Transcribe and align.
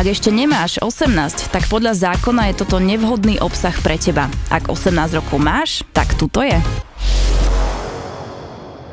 Ak 0.00 0.08
ešte 0.08 0.32
nemáš 0.32 0.80
18, 0.80 1.52
tak 1.52 1.68
podľa 1.68 1.92
zákona 1.92 2.48
je 2.48 2.64
toto 2.64 2.80
nevhodný 2.80 3.36
obsah 3.36 3.76
pre 3.84 4.00
teba. 4.00 4.32
Ak 4.48 4.72
18 4.72 4.96
rokov 5.20 5.36
máš, 5.36 5.84
tak 5.92 6.16
tuto 6.16 6.40
je. 6.40 6.56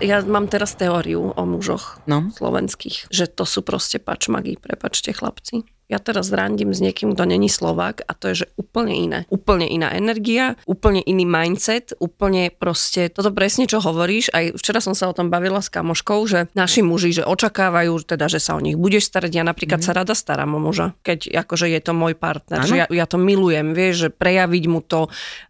Ja 0.03 0.19
mám 0.27 0.51
teraz 0.51 0.75
teóriu 0.75 1.31
o 1.31 1.43
mužoch 1.47 2.03
No. 2.11 2.27
slovenských, 2.35 3.07
že 3.07 3.31
to 3.31 3.47
sú 3.47 3.63
proste 3.63 4.03
pačmagy, 4.03 4.59
prepačte 4.59 5.15
chlapci. 5.15 5.63
Ja 5.87 6.03
teraz 6.03 6.35
randím 6.35 6.75
s 6.75 6.83
niekým, 6.83 7.15
kto 7.15 7.23
není 7.23 7.47
Slovák 7.47 8.03
a 8.03 8.11
to 8.11 8.27
je, 8.27 8.43
že 8.43 8.47
úplne 8.59 8.91
iné. 8.91 9.19
Úplne 9.31 9.71
iná 9.71 9.95
energia, 9.95 10.59
úplne 10.67 10.99
iný 10.99 11.23
mindset, 11.23 11.95
úplne 12.03 12.51
proste, 12.51 13.07
toto 13.07 13.31
presne 13.31 13.71
čo 13.71 13.79
hovoríš, 13.79 14.27
aj 14.35 14.59
včera 14.59 14.83
som 14.83 14.91
sa 14.91 15.07
o 15.07 15.15
tom 15.15 15.31
bavila 15.31 15.63
s 15.63 15.71
kamoškou, 15.71 16.19
že 16.27 16.51
naši 16.59 16.83
muži, 16.83 17.15
že 17.15 17.23
očakávajú 17.23 18.03
teda, 18.03 18.27
že 18.27 18.43
sa 18.43 18.59
o 18.59 18.63
nich 18.63 18.75
budeš 18.75 19.07
starať, 19.07 19.31
ja 19.31 19.47
napríklad 19.47 19.79
mm. 19.79 19.87
sa 19.87 19.95
rada 19.95 20.11
starám 20.11 20.51
o 20.55 20.59
muža, 20.59 20.91
keď 21.07 21.47
akože 21.47 21.71
je 21.71 21.79
to 21.79 21.95
môj 21.95 22.19
partner, 22.19 22.61
Áno. 22.61 22.67
že 22.67 22.75
ja, 22.83 22.85
ja 22.91 23.07
to 23.07 23.15
milujem, 23.15 23.71
vieš, 23.71 23.95
že 23.95 24.09
prejaviť 24.11 24.63
mu 24.67 24.83
to, 24.83 25.07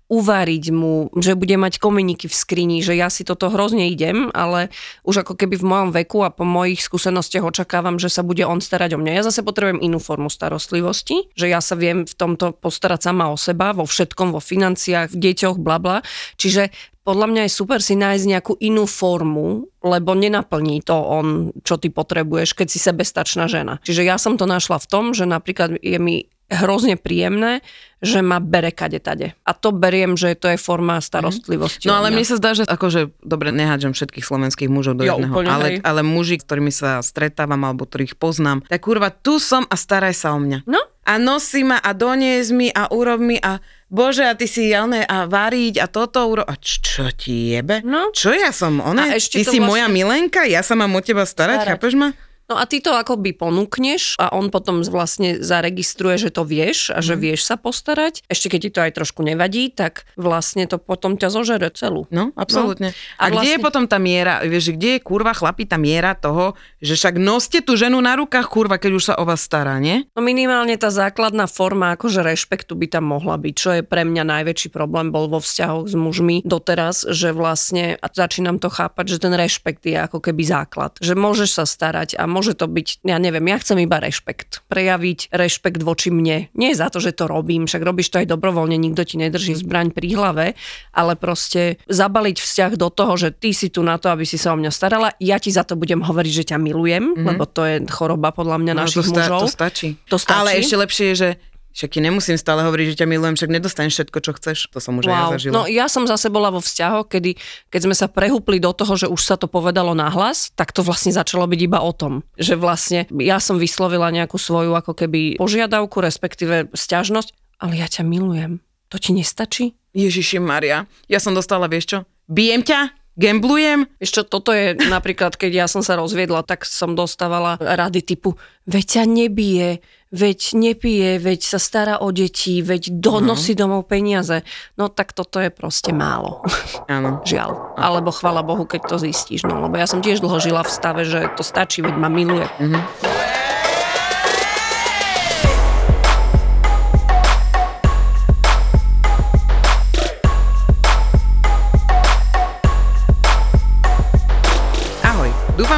uvariť 0.08 0.66
mu, 0.72 1.11
že 1.19 1.36
bude 1.36 1.59
mať 1.59 1.83
kominiky 1.83 2.31
v 2.31 2.36
skrini, 2.36 2.80
že 2.80 2.95
ja 2.95 3.11
si 3.11 3.27
toto 3.27 3.52
hrozne 3.52 3.91
idem, 3.91 4.31
ale 4.31 4.72
už 5.03 5.27
ako 5.27 5.36
keby 5.36 5.59
v 5.59 5.67
mojom 5.67 5.89
veku 5.91 6.23
a 6.23 6.31
po 6.31 6.47
mojich 6.47 6.80
skúsenostiach 6.80 7.44
očakávam, 7.44 8.00
že 8.00 8.08
sa 8.08 8.23
bude 8.23 8.47
on 8.47 8.63
starať 8.63 8.95
o 8.95 9.00
mňa. 9.03 9.19
Ja 9.19 9.28
zase 9.28 9.44
potrebujem 9.44 9.83
inú 9.83 10.00
formu 10.00 10.31
starostlivosti, 10.31 11.28
že 11.35 11.52
ja 11.52 11.59
sa 11.59 11.75
viem 11.75 12.08
v 12.08 12.16
tomto 12.16 12.55
postarať 12.55 13.11
sama 13.11 13.28
o 13.31 13.38
seba, 13.38 13.75
vo 13.75 13.83
všetkom, 13.83 14.31
vo 14.31 14.39
financiách, 14.39 15.11
v 15.11 15.19
deťoch, 15.19 15.59
bla 15.59 15.78
bla. 15.78 15.97
Čiže 16.39 16.72
podľa 17.08 17.28
mňa 17.31 17.41
je 17.47 17.55
super 17.55 17.80
si 17.80 17.95
nájsť 17.95 18.25
nejakú 18.28 18.53
inú 18.59 18.83
formu, 18.83 19.72
lebo 19.80 20.11
nenaplní 20.11 20.83
to 20.83 20.95
on, 20.95 21.55
čo 21.63 21.80
ty 21.80 21.88
potrebuješ, 21.88 22.52
keď 22.52 22.67
si 22.67 22.83
sebestačná 22.83 23.47
žena. 23.47 23.80
Čiže 23.88 24.03
ja 24.03 24.19
som 24.19 24.35
to 24.35 24.44
našla 24.44 24.75
v 24.75 24.89
tom, 24.91 25.16
že 25.16 25.23
napríklad 25.23 25.80
je 25.80 26.00
mi 26.03 26.28
hrozne 26.50 26.95
príjemné, 26.95 27.59
že 27.98 28.22
ma 28.22 28.38
bere 28.38 28.70
kade 28.70 28.98
tade. 28.98 29.34
A 29.42 29.52
to 29.52 29.70
beriem, 29.70 30.14
že 30.14 30.31
to 30.34 30.48
je 30.48 30.56
forma 30.56 30.95
starostlivosti. 30.98 31.86
No 31.86 31.98
ale 31.98 32.08
mne 32.08 32.22
sa 32.22 32.36
zdá, 32.36 32.53
že 32.53 32.64
akože, 32.64 33.09
dobre, 33.20 33.50
nehádžem 33.50 33.92
všetkých 33.92 34.22
slovenských 34.22 34.70
mužov 34.70 34.95
do 34.95 35.03
Jo, 35.03 35.18
jedného, 35.18 35.34
úplne, 35.34 35.50
ale, 35.50 35.68
hej. 35.68 35.78
ale 35.81 36.02
muži, 36.02 36.38
s 36.38 36.45
ktorými 36.45 36.70
sa 36.70 37.02
stretávam 37.02 37.59
alebo 37.59 37.84
ktorých 37.84 38.16
poznám, 38.16 38.62
tak 38.64 38.80
kurva, 38.80 39.09
tu 39.09 39.38
som 39.38 39.66
a 39.66 39.75
staraj 39.75 40.14
sa 40.14 40.31
o 40.31 40.40
mňa. 40.40 40.64
No, 40.64 40.80
A 41.03 41.16
nosí 41.18 41.64
ma 41.64 41.80
a 41.80 41.92
donies 41.92 42.48
mi 42.50 42.68
a 42.70 42.86
urob 42.88 43.18
mi 43.18 43.40
a 43.40 43.58
bože, 43.88 44.22
a 44.22 44.36
ty 44.36 44.44
si 44.44 44.68
jalné 44.68 45.02
a 45.02 45.23
variť 45.23 45.80
a 45.80 45.88
toto 45.88 46.20
uro... 46.22 46.44
A 46.44 46.53
č- 46.53 46.80
čo 46.80 47.08
ti 47.09 47.56
jebe? 47.56 47.80
No. 47.81 48.12
Čo 48.12 48.30
ja 48.30 48.52
som 48.52 48.78
ona? 48.78 49.09
Ty 49.09 49.20
si 49.20 49.40
vlastne- 49.40 49.64
moja 49.64 49.88
milenka? 49.88 50.44
Ja 50.44 50.59
sa 50.59 50.75
mám 50.75 50.92
o 50.92 51.02
teba 51.02 51.23
starať, 51.23 51.64
Starať. 51.64 51.72
chápeš 51.73 51.94
ma? 51.95 52.12
No 52.48 52.56
a 52.56 52.64
ty 52.64 52.80
to 52.80 52.95
akoby 52.95 53.36
ponúkneš 53.36 54.16
a 54.16 54.31
on 54.31 54.48
potom 54.48 54.80
vlastne 54.84 55.44
zaregistruje, 55.44 56.16
že 56.18 56.30
to 56.31 56.47
vieš 56.47 56.96
a 56.96 57.03
že 57.03 57.16
Mhm. 57.16 57.22
vieš 57.22 57.41
sa 57.44 57.59
postarať. 57.59 58.24
Ešte 58.25 58.47
keď 58.47 58.59
ti 58.63 58.72
to 58.72 58.80
aj 58.81 58.91
trošku 58.96 59.19
nevadí, 59.22 59.68
tak 59.69 60.08
vlastne 60.16 60.63
to 60.63 60.80
potom 60.80 61.16
ťa 61.16 61.28
zožere 61.28 61.68
celú. 61.72 62.07
No, 62.07 62.31
absolútne. 62.40 62.96
No. 62.96 63.19
A, 63.19 63.28
A 63.28 63.36
kde 63.36 63.40
je 63.44 63.59
vlastne- 63.59 63.66
potom 63.68 63.84
tá 63.84 64.00
miera, 64.00 64.40
vieš, 64.41 64.72
kde 64.72 64.96
je 64.96 65.00
kurva 65.03 65.36
chlapi 65.36 65.68
tá 65.68 65.75
miera 65.75 66.16
toho, 66.16 66.56
že 66.80 66.96
však 66.96 67.19
noste 67.19 67.59
tú 67.59 67.75
ženu 67.75 68.00
na 68.00 68.16
rukách, 68.16 68.47
kurva, 68.47 68.80
keď 68.80 68.91
už 68.96 69.03
sa 69.03 69.13
o 69.19 69.28
vás 69.28 69.44
stará, 69.44 69.75
nie? 69.78 70.07
No 70.16 70.24
minimálne 70.24 70.80
tá 70.80 70.88
základná 70.88 71.52
forma 71.52 71.91
akože 71.94 72.24
rešpektu 72.24 72.80
by 72.80 72.88
tam 72.88 73.12
mohla 73.12 73.36
byť, 73.36 73.53
čo 73.53 73.69
je 73.75 73.81
pre 73.84 74.07
mňa 74.07 74.24
najväčší 74.24 74.72
problém 74.72 75.12
bol 75.12 75.28
vo 75.28 75.44
vzťahoch 75.44 75.91
s 75.91 75.96
mužmi 75.96 76.47
doteraz, 76.47 77.03
že 77.12 77.36
vlastne, 77.36 78.00
a 78.00 78.07
začínam 78.07 78.56
to 78.56 78.72
chápať, 78.72 79.06
že 79.12 79.18
ten 79.19 79.36
rešpekt 79.36 79.84
je 79.84 80.00
ako 80.00 80.24
keby 80.24 80.47
základ. 80.47 80.96
Že 81.03 81.13
môžeš 81.13 81.50
sa 81.52 81.66
starať 81.68 82.16
a 82.16 82.24
môže 82.38 82.53
to 82.53 82.70
byť, 82.70 83.02
ja 83.02 83.18
neviem, 83.18 83.42
ja 83.50 83.58
chcem 83.58 83.81
iba 83.81 83.98
rešpekt. 83.98 84.62
Prejaviť 84.70 85.34
rešpekt 85.34 85.81
voči 85.81 86.14
mne. 86.14 86.53
Nie 86.53 86.78
za 86.78 86.94
to, 86.94 87.02
že 87.02 87.18
to 87.18 87.25
robím, 87.25 87.66
však 87.66 87.81
robíš 87.81 88.14
to 88.14 88.22
aj 88.22 88.30
dobrovoľne, 88.30 88.78
nikto 88.78 89.02
ti 89.02 89.18
nedrží 89.18 89.58
zbraň 89.58 89.90
pri 89.90 90.14
hlave, 90.14 90.46
ale 90.94 91.18
proste 91.18 91.81
zabaliť 91.90 92.38
vzťah 92.38 92.72
do 92.78 92.94
toho, 92.94 93.18
že 93.18 93.34
ty 93.34 93.58
si 93.58 93.74
tu 93.74 93.81
na 93.81 93.98
to, 93.98 94.14
aby 94.14 94.22
si 94.22 94.38
sa 94.38 94.53
o 94.53 94.58
mňa 94.62 94.70
starala, 94.70 95.18
ja 95.18 95.42
ti 95.42 95.50
za 95.50 95.66
to 95.66 95.74
budem 95.74 96.06
hovoriť, 96.06 96.34
že 96.46 96.48
ťa 96.53 96.58
milujem, 96.62 97.18
mm-hmm. 97.18 97.25
lebo 97.25 97.50
to 97.50 97.66
je 97.66 97.75
choroba 97.90 98.30
podľa 98.30 98.62
mňa 98.62 98.74
našich 98.78 99.09
no, 99.09 99.18
to, 99.18 99.18
mužov. 99.18 99.42
to 99.42 99.50
stačí. 99.50 99.90
To 100.14 100.18
stačí. 100.22 100.38
Ale 100.38 100.50
ešte 100.62 100.75
lepšie 100.78 101.06
je, 101.09 101.16
že 101.18 101.30
však 101.77 101.93
ti 101.93 102.01
nemusím 102.01 102.41
stále 102.41 102.65
hovoriť, 102.65 102.97
že 102.97 103.05
ťa 103.05 103.07
milujem, 103.07 103.38
však 103.38 103.53
nedostaneš 103.53 103.93
všetko, 104.01 104.17
čo 104.25 104.31
chceš. 104.33 104.57
To 104.73 104.81
som 104.81 104.97
už 104.97 105.05
aj 105.05 105.13
ja 105.13 105.25
zažila. 105.38 105.53
No 105.53 105.61
ja 105.69 105.85
som 105.85 106.09
zase 106.09 106.33
bola 106.33 106.49
vo 106.49 106.57
vzťahoch, 106.57 107.05
kedy, 107.05 107.38
keď 107.69 107.81
sme 107.85 107.93
sa 107.93 108.09
prehúpli 108.09 108.57
do 108.57 108.73
toho, 108.73 108.97
že 108.97 109.05
už 109.05 109.21
sa 109.21 109.38
to 109.38 109.45
povedalo 109.45 109.93
nahlas, 109.93 110.49
tak 110.57 110.73
to 110.73 110.81
vlastne 110.81 111.13
začalo 111.13 111.45
byť 111.45 111.59
iba 111.61 111.77
o 111.85 111.93
tom. 111.93 112.25
Že 112.41 112.57
vlastne 112.57 112.99
ja 113.21 113.38
som 113.38 113.61
vyslovila 113.61 114.09
nejakú 114.09 114.41
svoju 114.41 114.73
ako 114.73 114.97
keby 114.97 115.38
požiadavku, 115.38 116.01
respektíve 116.01 116.73
sťažnosť, 116.73 117.61
ale 117.61 117.77
ja 117.77 117.85
ťa 117.85 118.01
milujem. 118.01 118.57
To 118.89 118.97
ti 118.97 119.13
nestačí? 119.13 119.77
Ježiši 119.94 120.41
Maria, 120.41 120.89
ja 121.05 121.21
som 121.21 121.38
dostala, 121.38 121.69
vieš 121.69 121.94
čo? 121.94 121.97
Bijem 122.25 122.65
ťa? 122.65 122.97
Gamblujem? 123.17 123.89
Vieš 123.97 124.11
čo, 124.13 124.22
toto 124.22 124.53
je 124.53 124.78
napríklad, 124.78 125.33
keď 125.33 125.66
ja 125.66 125.67
som 125.67 125.81
sa 125.81 125.97
rozviedla, 125.97 126.45
tak 126.45 126.69
som 126.69 126.94
dostávala 126.94 127.57
rady 127.57 128.05
typu, 128.05 128.38
veď 128.69 128.85
ťa 128.85 129.03
nebije, 129.09 129.69
veď 130.13 130.39
nepije, 130.53 131.09
veď 131.17 131.39
sa 131.41 131.57
stará 131.57 131.97
o 132.06 132.13
deti, 132.13 132.61
veď 132.61 132.94
donosí 132.94 133.57
domov 133.57 133.89
peniaze. 133.89 134.45
No 134.77 134.94
tak 134.94 135.17
toto 135.17 135.41
je 135.41 135.50
proste 135.50 135.89
málo. 135.91 136.45
Áno. 136.85 137.19
Žiaľ. 137.29 137.81
Alebo 137.81 138.13
chvala 138.13 138.45
Bohu, 138.45 138.69
keď 138.69 138.85
to 138.85 138.95
zistíš. 139.01 139.50
No, 139.50 139.66
lebo 139.66 139.81
ja 139.81 139.89
som 139.89 140.06
tiež 140.06 140.22
dlho 140.22 140.38
žila 140.38 140.61
v 140.61 140.69
stave, 140.69 141.01
že 141.01 141.25
to 141.33 141.41
stačí, 141.41 141.81
veď 141.81 141.97
ma 141.97 142.13
miluje. 142.13 142.45
Ahoj, 142.45 143.56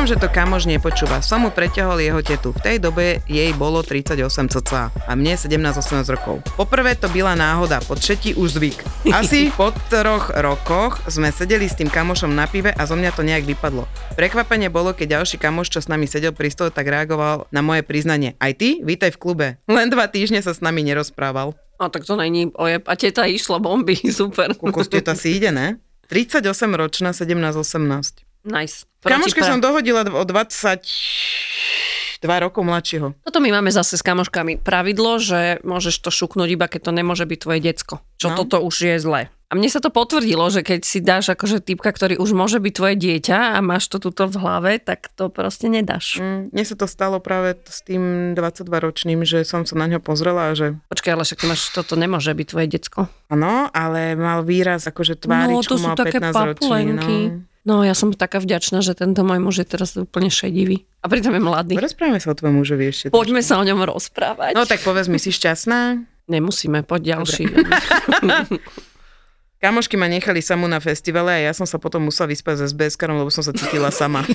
že 0.10 0.18
to 0.18 0.26
kamož 0.26 0.66
nepočúva. 0.66 1.22
Som 1.22 1.46
mu 1.46 1.54
preťahol 1.54 2.02
jeho 2.02 2.18
tetu. 2.26 2.50
V 2.50 2.66
tej 2.66 2.82
dobe 2.82 3.22
jej 3.30 3.54
bolo 3.54 3.86
38 3.86 4.18
cca 4.50 4.90
a 4.90 5.12
mne 5.14 5.38
17-18 5.38 6.02
rokov. 6.18 6.42
Poprvé 6.58 6.98
to 6.98 7.06
byla 7.14 7.38
náhoda, 7.38 7.78
po 7.86 7.94
třetí 7.94 8.34
už 8.34 8.58
zvyk. 8.58 8.78
Asi 9.14 9.54
po 9.54 9.70
troch 9.94 10.34
rokoch 10.34 10.98
sme 11.06 11.30
sedeli 11.30 11.70
s 11.70 11.78
tým 11.78 11.94
kamošom 11.94 12.34
na 12.34 12.50
pive 12.50 12.74
a 12.74 12.82
zo 12.90 12.98
mňa 12.98 13.14
to 13.14 13.22
nejak 13.22 13.46
vypadlo. 13.46 13.86
Prekvapenie 14.18 14.74
bolo, 14.74 14.98
keď 14.98 15.22
ďalší 15.22 15.38
kamoš, 15.38 15.78
čo 15.78 15.80
s 15.86 15.86
nami 15.86 16.10
sedel 16.10 16.34
pri 16.34 16.50
stole, 16.50 16.74
tak 16.74 16.90
reagoval 16.90 17.46
na 17.54 17.62
moje 17.62 17.86
priznanie. 17.86 18.34
Aj 18.42 18.50
ty? 18.58 18.82
Vítaj 18.82 19.14
v 19.14 19.22
klube. 19.22 19.48
Len 19.70 19.94
dva 19.94 20.10
týždne 20.10 20.42
sa 20.42 20.58
s 20.58 20.66
nami 20.66 20.82
nerozprával. 20.82 21.54
A 21.78 21.86
tak 21.94 22.10
to 22.10 22.18
není 22.18 22.50
ojeb. 22.58 22.82
A 22.90 22.98
teta 22.98 23.30
išla 23.30 23.62
bomby, 23.62 23.94
super. 24.10 24.58
Koľko 24.58 24.82
ste 24.90 25.06
to 25.06 25.14
asi 25.14 25.38
ide, 25.38 25.54
ne? 25.54 25.78
38 26.10 26.42
ročná, 26.74 27.14
17-18. 27.14 28.29
Nice. 28.42 28.88
Kamoške 29.00 29.36
Proti 29.36 29.48
som 29.48 29.58
pra- 29.58 29.66
dohodila 29.66 30.02
o 30.06 30.24
22 30.24 30.84
rokov 32.40 32.62
mladšieho. 32.62 33.16
Toto 33.22 33.40
my 33.40 33.50
máme 33.52 33.70
zase 33.70 33.96
s 33.96 34.02
kamoškami 34.02 34.58
pravidlo, 34.58 35.18
že 35.18 35.60
môžeš 35.62 35.96
to 35.98 36.10
šuknúť 36.10 36.50
iba 36.50 36.66
keď 36.66 36.82
to 36.84 36.92
nemôže 36.92 37.24
byť 37.24 37.40
tvoje 37.40 37.60
decko. 37.62 37.96
Čo 38.16 38.28
No. 38.30 38.36
toto 38.38 38.60
už 38.60 38.76
je 38.78 38.96
zlé. 38.98 39.22
A 39.50 39.58
mne 39.58 39.66
sa 39.66 39.82
to 39.82 39.90
potvrdilo, 39.90 40.46
že 40.48 40.62
keď 40.62 40.82
si 40.84 41.02
dáš 41.02 41.34
akože 41.34 41.58
typka, 41.60 41.90
ktorý 41.90 42.22
už 42.22 42.38
môže 42.38 42.62
byť 42.62 42.70
tvoje 42.72 42.96
dieťa 42.96 43.58
a 43.58 43.66
máš 43.66 43.90
to 43.90 43.98
tuto 43.98 44.30
v 44.30 44.38
hlave, 44.38 44.78
tak 44.78 45.10
to 45.10 45.26
proste 45.28 45.66
nedáš. 45.66 46.22
Mm, 46.22 46.54
mne 46.54 46.64
sa 46.64 46.76
to 46.76 46.86
stalo 46.86 47.18
práve 47.18 47.58
s 47.66 47.82
tým 47.82 48.04
22-ročným, 48.38 49.26
že 49.26 49.42
som 49.42 49.66
sa 49.66 49.74
na 49.74 49.90
ňo 49.90 49.98
pozrela 50.00 50.52
a 50.52 50.54
že 50.54 50.78
Počkaj, 50.86 51.12
ale 51.12 51.24
však 51.26 51.40
máš, 51.50 51.66
toto 51.74 51.98
nemôže 51.98 52.30
byť 52.30 52.46
tvoje 52.46 52.68
decko. 52.70 53.00
áno, 53.28 53.74
ale 53.74 54.14
mal 54.14 54.46
výraz 54.46 54.86
akože 54.86 55.18
tváričku, 55.18 55.66
no, 55.66 55.66
to 55.66 55.82
sú 55.82 55.88
mal 55.88 55.98
také 55.98 56.22
15 56.22 56.50
ročný. 56.54 56.82
No. 56.94 57.02
No, 57.70 57.86
ja 57.86 57.94
som 57.94 58.10
taká 58.10 58.42
vďačná, 58.42 58.82
že 58.82 58.98
tento 58.98 59.22
môj 59.22 59.38
muž 59.38 59.62
je 59.62 59.68
teraz 59.70 59.94
úplne 59.94 60.34
šedivý. 60.34 60.90
A 61.06 61.06
pritom 61.06 61.38
je 61.38 61.38
mladý. 61.38 61.78
Rozprávame 61.78 62.18
sa 62.18 62.34
o 62.34 62.36
tvojom 62.36 62.66
mužovi 62.66 62.90
ešte. 62.90 63.06
Poďme 63.14 63.46
sa 63.46 63.62
o 63.62 63.64
ňom 63.64 63.86
rozprávať. 63.86 64.58
No 64.58 64.66
tak 64.66 64.82
povedz 64.82 65.06
mi, 65.06 65.22
si 65.22 65.30
šťastná? 65.30 66.02
Nemusíme, 66.26 66.82
poď 66.82 67.22
ďalší. 67.22 67.46
Kamošky 69.62 70.02
ma 70.02 70.10
nechali 70.10 70.42
samú 70.42 70.66
na 70.66 70.82
festivale 70.82 71.30
a 71.30 71.40
ja 71.46 71.54
som 71.54 71.70
sa 71.70 71.78
potom 71.78 72.10
musela 72.10 72.34
vyspať 72.34 72.58
s 72.58 72.74
SBS-karom, 72.74 73.22
lebo 73.22 73.30
som 73.30 73.46
sa 73.46 73.54
cítila 73.54 73.94
sama. 73.94 74.26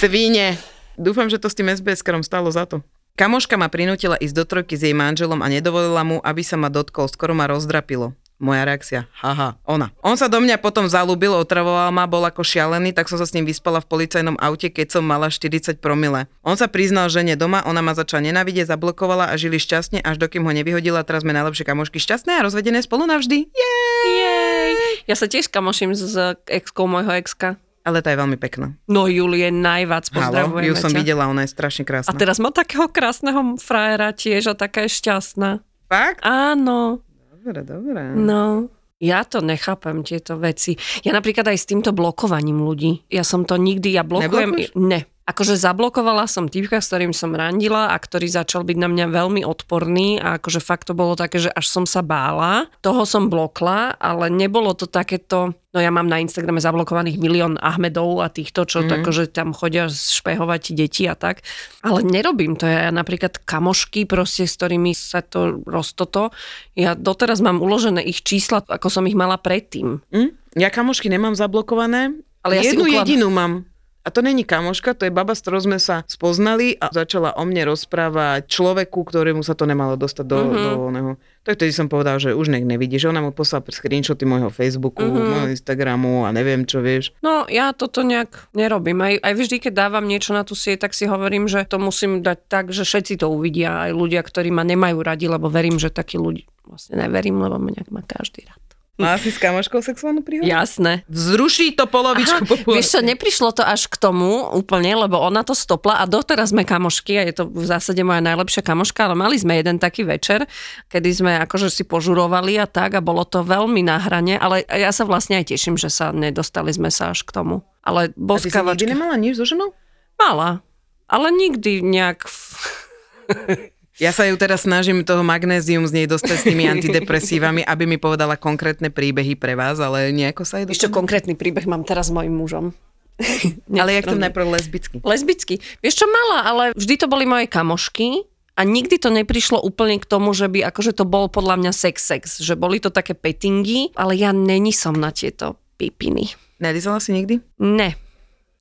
Svíne. 0.00 0.58
Dúfam, 0.98 1.30
že 1.30 1.38
to 1.38 1.46
s 1.46 1.54
tým 1.54 1.70
SBS-karom 1.70 2.26
stalo 2.26 2.50
za 2.50 2.66
to. 2.66 2.82
Kamoška 3.14 3.54
ma 3.60 3.70
prinútila 3.70 4.18
ísť 4.18 4.34
do 4.34 4.44
trojky 4.48 4.74
s 4.74 4.82
jej 4.82 4.96
manželom 4.96 5.38
a 5.38 5.46
nedovolila 5.46 6.02
mu, 6.02 6.18
aby 6.24 6.42
sa 6.42 6.58
ma 6.58 6.66
dotkol. 6.72 7.06
Skoro 7.06 7.36
ma 7.36 7.46
rozdrapilo. 7.46 8.16
Moja 8.40 8.64
reakcia, 8.64 9.04
haha, 9.20 9.60
ona. 9.68 9.92
On 10.00 10.16
sa 10.16 10.24
do 10.24 10.40
mňa 10.40 10.56
potom 10.64 10.88
zalúbil, 10.88 11.36
otravoval 11.36 11.92
ma, 11.92 12.08
bol 12.08 12.24
ako 12.24 12.40
šialený, 12.40 12.96
tak 12.96 13.12
som 13.12 13.20
sa 13.20 13.28
s 13.28 13.36
ním 13.36 13.44
vyspala 13.44 13.84
v 13.84 13.86
policajnom 13.86 14.40
aute, 14.40 14.72
keď 14.72 14.96
som 14.96 15.04
mala 15.04 15.28
40 15.28 15.76
promile. 15.76 16.24
On 16.40 16.56
sa 16.56 16.64
priznal 16.64 17.12
žene 17.12 17.36
doma, 17.36 17.60
ona 17.68 17.84
ma 17.84 17.92
začala 17.92 18.24
nenávidieť, 18.24 18.72
zablokovala 18.72 19.28
a 19.28 19.36
žili 19.36 19.60
šťastne, 19.60 20.00
až 20.00 20.16
dokým 20.16 20.40
ho 20.48 20.52
nevyhodila, 20.56 21.04
teraz 21.04 21.20
sme 21.20 21.36
najlepšie 21.36 21.68
kamošky 21.68 22.00
šťastné 22.00 22.40
a 22.40 22.44
rozvedené 22.48 22.80
spolu 22.80 23.04
navždy. 23.04 23.44
Jej! 23.44 24.08
Jej. 24.08 24.72
Ja 25.04 25.16
sa 25.20 25.28
tiež 25.28 25.52
kamoším 25.52 25.92
s 25.92 26.16
exkou 26.48 26.88
môjho 26.88 27.12
exka. 27.20 27.60
Ale 27.84 28.00
tá 28.00 28.08
je 28.12 28.20
veľmi 28.20 28.40
pekná. 28.40 28.72
No 28.88 29.04
Julie 29.04 29.52
najviac 29.52 30.08
Halo, 30.08 30.16
pozdravujeme 30.16 30.68
ju 30.68 30.74
som 30.80 30.92
ťa. 30.92 30.96
videla, 30.96 31.28
ona 31.28 31.44
je 31.44 31.52
strašne 31.52 31.84
A 31.84 31.88
krásna. 31.88 32.16
teraz 32.16 32.40
má 32.40 32.48
takého 32.48 32.88
krásneho 32.88 33.56
frajera 33.60 34.16
tiež 34.16 34.52
a 34.52 34.54
taká 34.56 34.88
je 34.88 34.96
šťastná. 34.96 35.60
Fakt? 35.88 36.20
Áno, 36.24 37.04
Dobre, 37.40 37.64
dobre. 37.64 38.02
no. 38.12 38.68
Ja 39.00 39.24
to 39.24 39.40
nechápem, 39.40 40.04
tieto 40.04 40.36
veci. 40.36 40.76
Ja 41.00 41.16
napríklad 41.16 41.48
aj 41.48 41.56
s 41.56 41.64
týmto 41.64 41.96
blokovaním 41.96 42.60
ľudí. 42.60 43.00
Ja 43.08 43.24
som 43.24 43.48
to 43.48 43.56
nikdy, 43.56 43.96
ja 43.96 44.04
blokujem... 44.04 44.52
Neblokuješ? 44.52 44.76
Ne. 44.76 45.08
Akože 45.30 45.54
zablokovala 45.54 46.26
som 46.26 46.50
týpka, 46.50 46.82
s 46.82 46.90
ktorým 46.90 47.14
som 47.14 47.30
randila 47.30 47.94
a 47.94 47.96
ktorý 48.02 48.26
začal 48.26 48.66
byť 48.66 48.76
na 48.82 48.90
mňa 48.90 49.06
veľmi 49.14 49.46
odporný 49.46 50.18
a 50.18 50.42
akože 50.42 50.58
fakt 50.58 50.90
to 50.90 50.94
bolo 50.98 51.14
také, 51.14 51.38
že 51.38 51.54
až 51.54 51.70
som 51.70 51.86
sa 51.86 52.02
bála. 52.02 52.66
Toho 52.82 53.06
som 53.06 53.30
blokla, 53.30 53.94
ale 53.94 54.26
nebolo 54.26 54.74
to 54.74 54.90
takéto... 54.90 55.54
No 55.70 55.78
ja 55.78 55.94
mám 55.94 56.10
na 56.10 56.18
Instagrame 56.18 56.58
zablokovaných 56.58 57.22
milión 57.22 57.54
Ahmedov 57.62 58.26
a 58.26 58.26
týchto, 58.26 58.66
čo 58.66 58.82
mm. 58.82 58.90
akože 58.90 59.30
tam 59.30 59.54
chodia 59.54 59.86
špehovať 59.86 60.74
deti 60.74 61.06
a 61.06 61.14
tak. 61.14 61.46
Ale 61.86 62.02
nerobím 62.02 62.58
to. 62.58 62.66
Ja 62.66 62.90
napríklad 62.90 63.38
kamošky 63.38 64.02
proste, 64.02 64.50
s 64.50 64.58
ktorými 64.58 64.90
sa 64.98 65.22
to 65.22 65.62
roztoto. 65.62 66.34
Ja 66.74 66.98
doteraz 66.98 67.38
mám 67.38 67.62
uložené 67.62 68.02
ich 68.02 68.26
čísla, 68.26 68.66
ako 68.66 68.90
som 68.90 69.06
ich 69.06 69.14
mala 69.14 69.38
predtým. 69.38 70.02
Hm? 70.10 70.34
Ja 70.58 70.74
kamošky 70.74 71.06
nemám 71.06 71.38
zablokované, 71.38 72.18
Ale 72.42 72.58
ja 72.58 72.66
si 72.66 72.74
jednu 72.74 72.90
uklad- 72.90 73.06
jedinú 73.06 73.30
mám. 73.30 73.69
A 74.00 74.08
to 74.08 74.24
není 74.24 74.48
kamoška, 74.48 74.96
to 74.96 75.04
je 75.04 75.12
baba, 75.12 75.36
s 75.36 75.44
ktorou 75.44 75.60
sme 75.60 75.76
sa 75.76 76.08
spoznali 76.08 76.72
a 76.80 76.88
začala 76.88 77.36
o 77.36 77.44
mne 77.44 77.68
rozprávať 77.68 78.48
človeku, 78.48 79.04
ktorému 79.04 79.44
sa 79.44 79.52
to 79.52 79.68
nemalo 79.68 80.00
dostať 80.00 80.24
do, 80.24 80.38
mm-hmm. 80.40 80.64
do 80.64 80.70
oného. 80.88 81.10
Tak 81.44 81.60
vtedy 81.60 81.72
som 81.76 81.92
povedal, 81.92 82.16
že 82.16 82.32
už 82.32 82.48
nech 82.48 82.64
nevidí, 82.64 82.96
že 82.96 83.12
ona 83.12 83.20
mu 83.20 83.32
poslala 83.32 83.64
screenshoty 83.68 84.24
môjho 84.24 84.48
Facebooku, 84.48 85.04
mm-hmm. 85.04 85.28
môjho 85.28 85.48
Instagramu 85.52 86.24
a 86.24 86.32
neviem 86.32 86.64
čo, 86.64 86.80
vieš. 86.80 87.12
No 87.20 87.44
ja 87.52 87.76
toto 87.76 88.00
nejak 88.00 88.52
nerobím. 88.56 89.04
Aj, 89.04 89.14
aj 89.20 89.34
vždy, 89.36 89.56
keď 89.68 89.72
dávam 89.88 90.08
niečo 90.08 90.32
na 90.32 90.48
tú 90.48 90.56
sieť, 90.56 90.88
tak 90.88 90.96
si 90.96 91.04
hovorím, 91.04 91.44
že 91.44 91.68
to 91.68 91.76
musím 91.76 92.24
dať 92.24 92.38
tak, 92.48 92.64
že 92.72 92.88
všetci 92.88 93.20
to 93.20 93.28
uvidia. 93.28 93.88
Aj 93.88 93.92
ľudia, 93.92 94.24
ktorí 94.24 94.48
ma 94.48 94.64
nemajú 94.64 94.96
radi, 95.04 95.28
lebo 95.28 95.52
verím, 95.52 95.76
že 95.76 95.92
takí 95.92 96.16
ľudí 96.16 96.48
vlastne 96.70 97.02
neverím, 97.02 97.42
lebo 97.42 97.58
ma 97.58 97.74
nejak 97.74 97.90
má 97.90 98.02
každý 98.06 98.46
rád. 98.46 98.62
Má 99.00 99.16
si 99.16 99.32
s 99.32 99.40
kamoškou 99.40 99.80
sexuálnu 99.80 100.20
príhodu? 100.20 100.44
Jasné. 100.44 101.08
Vzruší 101.08 101.72
to 101.72 101.88
polovičku 101.88 102.44
populačky. 102.44 102.76
Vieš 102.76 102.88
čo, 102.92 103.00
neprišlo 103.00 103.50
to 103.56 103.64
až 103.64 103.88
k 103.88 103.96
tomu 103.96 104.52
úplne, 104.52 104.92
lebo 104.92 105.16
ona 105.16 105.40
to 105.40 105.56
stopla 105.56 105.98
a 105.98 106.04
doteraz 106.04 106.52
sme 106.52 106.68
kamošky 106.68 107.16
a 107.16 107.24
je 107.24 107.40
to 107.40 107.44
v 107.48 107.64
zásade 107.64 108.04
moja 108.04 108.20
najlepšia 108.20 108.60
kamoška, 108.60 109.08
ale 109.08 109.16
mali 109.16 109.40
sme 109.40 109.56
jeden 109.56 109.80
taký 109.80 110.04
večer, 110.04 110.44
kedy 110.92 111.08
sme 111.10 111.32
akože 111.48 111.72
si 111.72 111.88
požurovali 111.88 112.60
a 112.60 112.68
tak 112.68 112.94
a 112.94 113.00
bolo 113.00 113.24
to 113.24 113.40
veľmi 113.40 113.80
na 113.80 113.96
hrane, 113.96 114.36
ale 114.36 114.60
ja 114.68 114.92
sa 114.92 115.08
vlastne 115.08 115.40
aj 115.40 115.48
teším, 115.48 115.80
že 115.80 115.88
sa 115.88 116.12
nedostali 116.12 116.68
sme 116.70 116.92
sa 116.92 117.16
až 117.16 117.24
k 117.24 117.32
tomu. 117.32 117.64
Ale 117.80 118.12
A 118.12 118.36
ty 118.36 118.52
si 118.52 118.60
nikdy 118.60 118.84
nemala 118.92 119.16
nič 119.16 119.40
so 119.40 119.48
ženou? 119.48 119.72
mala, 120.20 120.60
ale 121.08 121.32
nikdy 121.32 121.80
nejak... 121.80 122.28
Ja 124.00 124.16
sa 124.16 124.24
ju 124.24 124.32
teraz 124.40 124.64
snažím 124.64 125.04
toho 125.04 125.20
magnézium 125.20 125.84
z 125.84 125.92
nej 125.92 126.06
dostať 126.08 126.36
s 126.40 126.44
tými 126.48 126.64
antidepresívami, 126.72 127.60
aby 127.68 127.84
mi 127.84 128.00
povedala 128.00 128.40
konkrétne 128.40 128.88
príbehy 128.88 129.36
pre 129.36 129.52
vás, 129.52 129.76
ale 129.76 130.08
nejako 130.08 130.48
sa 130.48 130.64
jej 130.64 130.72
Ešte 130.72 130.88
dostane. 130.88 130.96
konkrétny 131.04 131.34
príbeh 131.36 131.68
mám 131.68 131.84
teraz 131.84 132.08
s 132.08 132.12
mojim 132.16 132.32
mužom. 132.32 132.72
Ale 133.68 134.00
jak 134.00 134.08
to 134.08 134.16
najprv 134.16 134.56
lesbicky. 134.56 134.96
Lesbicky. 135.04 135.60
Vieš 135.84 136.00
čo, 136.00 136.06
mala, 136.08 136.38
ale 136.48 136.64
vždy 136.72 136.94
to 136.96 137.04
boli 137.04 137.28
moje 137.28 137.52
kamošky 137.52 138.24
a 138.56 138.64
nikdy 138.64 138.96
to 138.96 139.12
neprišlo 139.12 139.60
úplne 139.60 140.00
k 140.00 140.08
tomu, 140.08 140.32
že 140.32 140.48
by 140.48 140.64
akože 140.72 140.96
to 140.96 141.04
bol 141.04 141.28
podľa 141.28 141.60
mňa 141.60 141.72
sex-sex, 141.76 142.40
že 142.40 142.56
boli 142.56 142.80
to 142.80 142.88
také 142.88 143.12
pettingy, 143.12 143.92
ale 143.92 144.16
ja 144.16 144.32
není 144.32 144.72
som 144.72 144.96
na 144.96 145.12
tieto 145.12 145.60
pipiny. 145.76 146.32
Nelizala 146.64 146.96
si 146.96 147.12
nikdy? 147.12 147.44
Ne. 147.60 147.92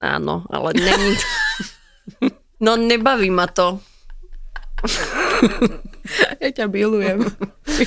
Áno, 0.03 0.43
ale 0.51 0.75
není. 0.75 1.15
No 2.59 2.75
nebaví 2.75 3.31
ma 3.31 3.47
to. 3.47 3.79
Ja 6.41 6.49
ťa 6.49 6.65
bilujem. 6.71 7.21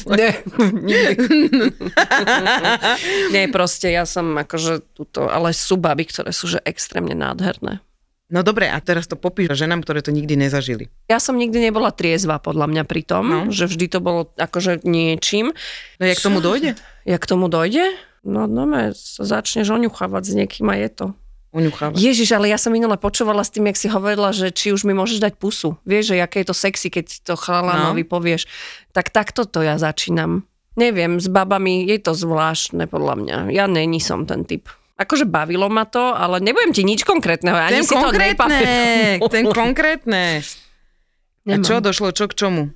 Ne. 0.07 0.31
Nie, 3.35 3.45
proste 3.57 3.91
ja 3.93 4.07
som 4.09 4.33
akože 4.39 4.95
túto, 4.95 5.27
ale 5.29 5.53
sú 5.53 5.77
baby, 5.77 6.07
ktoré 6.09 6.31
sú 6.33 6.49
že 6.49 6.63
extrémne 6.65 7.13
nádherné. 7.13 7.83
No 8.33 8.41
dobre, 8.41 8.65
a 8.73 8.81
teraz 8.81 9.05
to 9.05 9.21
popíš 9.21 9.53
ženám, 9.61 9.85
ktoré 9.85 10.01
to 10.01 10.09
nikdy 10.09 10.41
nezažili. 10.41 10.89
Ja 11.13 11.21
som 11.21 11.37
nikdy 11.37 11.69
nebola 11.69 11.93
triezva 11.93 12.41
podľa 12.41 12.65
mňa 12.73 12.83
pri 12.89 13.03
tom, 13.05 13.25
No. 13.29 13.39
že 13.53 13.69
vždy 13.69 13.87
to 13.93 14.01
bolo 14.01 14.33
akože 14.41 14.81
niečím. 14.89 15.53
No 16.01 16.05
jak 16.09 16.17
tomu 16.17 16.41
dojde? 16.41 16.81
Jak 17.05 17.21
k 17.21 17.29
tomu 17.29 17.53
dojde? 17.53 17.93
No, 18.25 18.49
no, 18.49 18.65
sa 18.97 19.23
začneš 19.27 19.69
oňuchávať 19.69 20.23
s 20.25 20.33
niekým 20.33 20.71
a 20.73 20.79
je 20.81 20.89
to. 20.89 21.07
Uňucháva. 21.53 21.93
Ježiš, 22.01 22.33
ale 22.33 22.49
ja 22.49 22.57
som 22.57 22.73
minule 22.73 22.97
počúvala 22.97 23.45
s 23.45 23.53
tým, 23.53 23.69
jak 23.69 23.77
si 23.77 23.93
hovorila, 23.93 24.33
že 24.33 24.49
či 24.49 24.73
už 24.73 24.89
mi 24.89 24.97
môžeš 24.97 25.21
dať 25.21 25.37
pusu. 25.37 25.77
Vieš, 25.85 26.17
že 26.17 26.25
aké 26.25 26.41
je 26.41 26.49
to 26.49 26.57
sexy, 26.57 26.89
keď 26.89 27.21
to 27.29 27.37
chalanovi 27.37 28.05
no. 28.05 28.09
povieš. 28.09 28.49
Tak 28.97 29.13
takto 29.13 29.45
to 29.45 29.61
ja 29.61 29.77
začínam. 29.77 30.49
Neviem, 30.81 31.21
s 31.21 31.29
babami 31.29 31.85
je 31.85 32.01
to 32.01 32.17
zvláštne 32.17 32.89
podľa 32.89 33.15
mňa. 33.21 33.37
Ja 33.53 33.69
není 33.69 34.01
som 34.01 34.25
ten 34.25 34.49
typ. 34.49 34.73
Akože 34.97 35.29
bavilo 35.29 35.69
ma 35.69 35.85
to, 35.85 36.17
ale 36.17 36.41
nebudem 36.41 36.73
ti 36.73 36.89
nič 36.89 37.05
konkrétneho. 37.05 37.53
Ani 37.53 37.81
Ten 37.81 37.85
si 37.85 37.93
to 37.93 38.01
konkrétne, 38.01 38.33
nepamätám. 38.33 39.29
ten 39.29 39.45
konkrétne. 39.53 40.25
A 41.43 41.59
Nemám. 41.59 41.67
čo 41.69 41.85
došlo, 41.85 42.15
čo 42.17 42.31
k 42.31 42.39
čomu? 42.39 42.73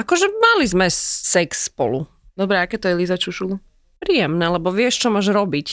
Akože 0.00 0.30
mali 0.30 0.64
sme 0.64 0.86
sex 0.88 1.68
spolu. 1.68 2.08
Dobre, 2.38 2.56
aké 2.62 2.78
to 2.80 2.88
je 2.88 2.98
Liza 2.98 3.18
Čušulu? 3.18 3.58
Príjemné, 4.00 4.46
lebo 4.48 4.70
vieš, 4.70 5.02
čo 5.02 5.08
máš 5.10 5.30
robiť. 5.30 5.68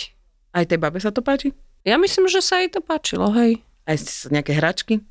Aj 0.52 0.66
tej 0.68 0.78
babe 0.82 1.00
sa 1.00 1.14
to 1.14 1.24
páči? 1.24 1.54
Ja 1.82 1.98
myslím, 1.98 2.30
že 2.30 2.40
sa 2.40 2.62
jej 2.62 2.70
to 2.70 2.80
páčilo, 2.80 3.34
hej. 3.34 3.62
Aj 3.86 3.98
s- 3.98 4.30
nejaké 4.30 4.54
hračky? 4.54 5.02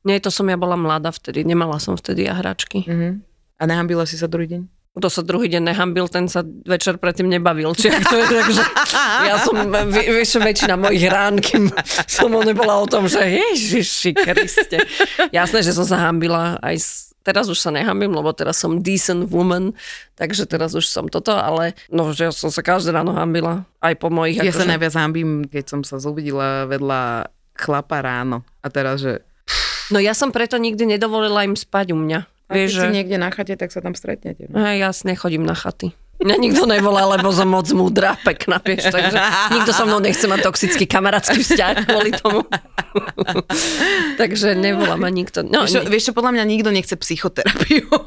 Nie, 0.00 0.16
to 0.16 0.30
som 0.30 0.48
ja 0.48 0.56
bola 0.56 0.78
mladá 0.78 1.10
vtedy, 1.10 1.44
nemala 1.44 1.76
som 1.76 1.92
vtedy 1.92 2.24
ja 2.24 2.38
hračky. 2.38 2.86
Uh-huh. 2.86 3.18
A 3.58 3.62
nehambila 3.68 4.08
si 4.08 4.16
sa 4.16 4.24
druhý 4.24 4.48
deň? 4.48 4.62
Kto 4.90 5.06
sa 5.06 5.22
druhý 5.22 5.46
deň 5.46 5.70
nehambil, 5.70 6.10
ten 6.10 6.26
sa 6.26 6.42
večer 6.42 6.98
predtým 6.98 7.30
nebavil. 7.30 7.70
Čiže 7.78 8.00
to 8.02 8.16
je 8.16 8.26
tak, 8.26 8.46
že 8.50 8.62
ja 9.22 9.38
som, 9.38 9.54
vi- 9.86 10.10
vieš, 10.10 10.40
väčšina 10.40 10.74
mojich 10.74 11.06
rán, 11.06 11.38
kým 11.38 11.70
som 12.08 12.32
nebola 12.32 12.80
o 12.80 12.86
tom, 12.88 13.06
že 13.06 13.22
Ježiši 13.22 14.10
Kriste. 14.16 14.82
Jasné, 15.30 15.62
že 15.62 15.70
som 15.70 15.84
sa 15.84 16.10
hambila 16.10 16.58
aj 16.58 16.74
s, 16.74 17.09
Teraz 17.20 17.46
už 17.46 17.56
sa 17.56 17.68
nehambím, 17.68 18.10
lebo 18.10 18.32
teraz 18.32 18.56
som 18.56 18.80
decent 18.80 19.28
woman, 19.28 19.76
takže 20.14 20.48
teraz 20.48 20.72
už 20.72 20.88
som 20.88 21.04
toto, 21.04 21.36
ale 21.36 21.76
no, 21.86 22.16
že 22.16 22.26
ja 22.26 22.32
som 22.32 22.48
sa 22.48 22.64
každé 22.64 22.90
ráno 22.90 23.12
hambila, 23.12 23.68
aj 23.78 23.94
po 23.96 24.08
mojich. 24.08 24.40
Ja 24.40 24.48
sa 24.48 24.64
akože- 24.64 24.70
najviac 24.72 24.94
hambím, 24.96 25.30
keď 25.44 25.64
som 25.68 25.80
sa 25.84 26.00
zobudila 26.00 26.64
vedľa 26.64 27.28
chlapa 27.52 28.00
ráno. 28.00 28.40
A 28.60 28.72
teraz, 28.72 29.04
že 29.04 29.20
No 29.90 29.98
ja 29.98 30.14
som 30.14 30.30
preto 30.30 30.54
nikdy 30.54 30.86
nedovolila 30.86 31.42
im 31.42 31.52
spať 31.52 31.92
u 31.92 31.98
mňa. 31.98 32.20
a 32.46 32.50
keď 32.50 32.56
Vieš, 32.56 32.70
si 32.70 32.78
že... 32.78 32.94
niekde 32.94 33.16
na 33.18 33.28
chate, 33.28 33.58
tak 33.58 33.68
sa 33.68 33.82
tam 33.82 33.92
stretnete. 33.92 34.46
no. 34.46 34.56
Hej, 34.56 34.80
ja 34.80 34.90
nechodím 35.04 35.42
na 35.42 35.52
chaty. 35.52 35.90
Mňa 36.20 36.36
nikto 36.36 36.68
nevolá, 36.68 37.08
lebo 37.16 37.32
som 37.32 37.48
moc 37.48 37.64
múdra, 37.72 38.12
pekná, 38.20 38.60
vieš, 38.60 38.92
takže 38.92 39.16
nikto 39.56 39.72
so 39.72 39.88
mnou 39.88 40.04
nechce 40.04 40.28
mať 40.28 40.44
toxický 40.44 40.84
kamarátsky 40.84 41.40
vzťah 41.40 41.88
kvôli 41.88 42.12
tomu. 42.12 42.44
takže 44.20 44.52
nevolá 44.52 45.00
ma 45.00 45.08
nikto. 45.08 45.40
No, 45.40 45.64
Vieš 45.64 45.72
čo, 45.72 45.80
vieš 45.88 46.02
čo, 46.10 46.12
podľa 46.12 46.36
mňa 46.36 46.44
nikto 46.44 46.68
nechce 46.70 46.94
psychoterapiu. 46.96 47.88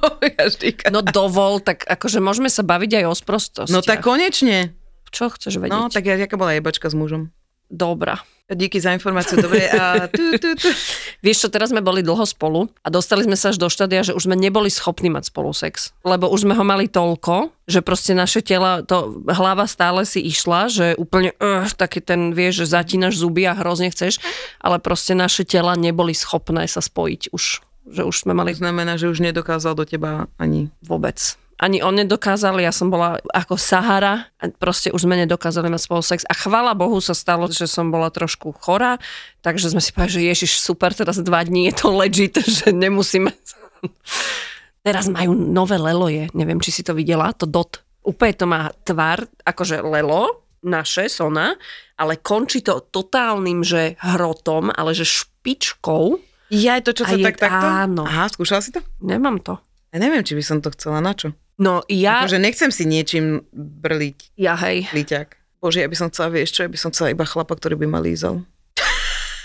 No 0.93 1.01
dovol, 1.01 1.60
tak 1.63 1.84
akože 1.88 2.22
môžeme 2.22 2.48
sa 2.48 2.62
baviť 2.62 3.01
aj 3.01 3.05
o 3.10 3.13
sprostostiach. 3.15 3.74
no 3.74 3.82
tak 3.82 4.05
konečne. 4.05 4.75
Čo 5.10 5.29
chceš 5.34 5.58
vedieť? 5.62 5.74
No, 5.74 5.89
tak 5.89 6.05
ja, 6.10 6.17
jaká 6.17 6.38
bola 6.38 6.53
jebačka 6.58 6.89
s 6.89 6.96
mužom. 6.98 7.29
Dobrá. 7.70 8.22
Díky 8.51 8.75
za 8.75 8.91
informáciu, 8.91 9.39
dobre. 9.39 9.71
A 9.71 10.12
tu, 10.12 10.35
tu, 10.35 10.51
tu. 10.59 10.67
Vieš 11.23 11.47
čo, 11.47 11.47
teraz 11.47 11.71
sme 11.71 11.79
boli 11.79 12.03
dlho 12.03 12.27
spolu 12.27 12.67
a 12.83 12.91
dostali 12.91 13.23
sme 13.23 13.39
sa 13.39 13.55
až 13.55 13.57
do 13.57 13.71
štádia, 13.71 14.03
že 14.03 14.12
už 14.12 14.27
sme 14.27 14.35
neboli 14.35 14.67
schopní 14.67 15.07
mať 15.07 15.31
spolu 15.31 15.55
sex. 15.55 15.95
Lebo 16.03 16.27
už 16.27 16.43
sme 16.43 16.51
ho 16.51 16.63
mali 16.67 16.91
toľko, 16.91 17.55
že 17.71 17.79
proste 17.79 18.12
naše 18.12 18.43
tela, 18.43 18.83
to 18.83 19.23
hlava 19.31 19.63
stále 19.63 20.03
si 20.03 20.19
išla, 20.19 20.67
že 20.67 20.91
úplne 21.00 21.31
uh, 21.39 21.63
taký 21.71 22.03
ten, 22.03 22.35
vieš, 22.35 22.67
že 22.67 22.75
zatínaš 22.75 23.23
zuby 23.23 23.47
a 23.47 23.55
hrozne 23.55 23.88
chceš, 23.95 24.19
ale 24.59 24.75
proste 24.83 25.15
naše 25.15 25.47
tela 25.47 25.79
neboli 25.79 26.12
schopné 26.12 26.67
sa 26.67 26.83
spojiť 26.83 27.31
už. 27.31 27.63
Že 27.95 28.01
už 28.12 28.15
sme 28.27 28.35
mali 28.35 28.51
To 28.51 28.59
znamená, 28.59 29.00
že 29.00 29.07
už 29.07 29.23
nedokázal 29.23 29.71
do 29.71 29.88
teba 29.88 30.27
ani... 30.35 30.67
vôbec. 30.83 31.39
Ani 31.62 31.86
on 31.86 31.95
nedokázal, 31.95 32.57
ja 32.60 32.74
som 32.74 32.89
bola 32.89 33.22
ako 33.29 33.55
Sahara 33.55 34.25
a 34.41 34.50
proste 34.50 34.89
už 34.89 35.05
sme 35.05 35.15
nedokázali 35.22 35.69
mať 35.69 35.81
spolu 35.86 36.01
sex. 36.01 36.25
A 36.25 36.33
chvala 36.33 36.74
Bohu 36.74 36.98
sa 37.00 37.13
stalo, 37.13 37.45
že 37.48 37.69
som 37.69 37.93
bola 37.93 38.10
trošku 38.10 38.51
chorá, 38.57 38.98
takže 39.45 39.69
sme 39.69 39.79
si 39.79 39.93
povedali, 39.93 40.13
že 40.17 40.22
ježiš, 40.33 40.51
super, 40.60 40.91
teraz 40.98 41.22
dva 41.22 41.45
dní 41.45 41.69
je 41.69 41.74
to 41.77 41.88
legit, 41.93 42.36
že 42.57 42.74
nemusíme... 42.74 43.31
teraz 44.83 45.07
majú 45.07 45.31
nové 45.38 45.77
leloje, 45.79 46.27
neviem, 46.36 46.60
či 46.60 46.74
si 46.74 46.81
to 46.83 46.98
videla, 46.98 47.31
to 47.31 47.48
dot. 47.48 47.79
Úplne 48.03 48.33
to 48.36 48.45
má 48.50 48.62
tvar, 48.83 49.24
akože 49.48 49.79
lelo, 49.79 50.43
naše, 50.63 51.12
Sona, 51.12 51.55
ale 52.00 52.19
končí 52.19 52.63
to 52.63 52.83
totálnym, 52.83 53.63
že 53.63 54.00
hrotom, 54.00 54.72
ale 54.72 54.95
že 54.95 55.03
špičkou. 55.03 56.19
Ja 56.51 56.79
to, 56.79 56.95
čo 56.95 57.03
sa 57.07 57.15
je- 57.15 57.24
tak 57.24 57.39
takto? 57.39 57.67
áno. 57.67 58.03
Aha, 58.07 58.27
skúšala 58.31 58.63
si 58.63 58.72
to? 58.72 58.79
Nemám 59.03 59.39
to. 59.43 59.60
Ja 59.93 60.01
neviem, 60.01 60.25
či 60.25 60.33
by 60.33 60.43
som 60.43 60.57
to 60.63 60.74
chcela, 60.74 61.03
na 61.03 61.13
čo? 61.13 61.36
No 61.55 61.86
ja, 61.86 62.25
Akože 62.25 62.41
nechcem 62.41 62.74
si 62.74 62.83
niečím 62.83 63.45
brliť 63.53 64.33
ja 64.36 64.57
hej, 64.57 64.89
líťak. 64.89 65.38
Bože, 65.62 65.79
ja 65.79 65.88
by 65.88 65.95
som 65.95 66.07
chcela, 66.12 66.27
vieš 66.27 66.51
čo, 66.51 66.65
ja 66.65 66.69
by 66.72 66.75
som 66.75 66.89
chcela 66.91 67.13
iba 67.13 67.24
chlapa, 67.24 67.55
ktorý 67.55 67.79
by 67.79 67.88
ma 67.88 68.00
lízal. 68.03 68.43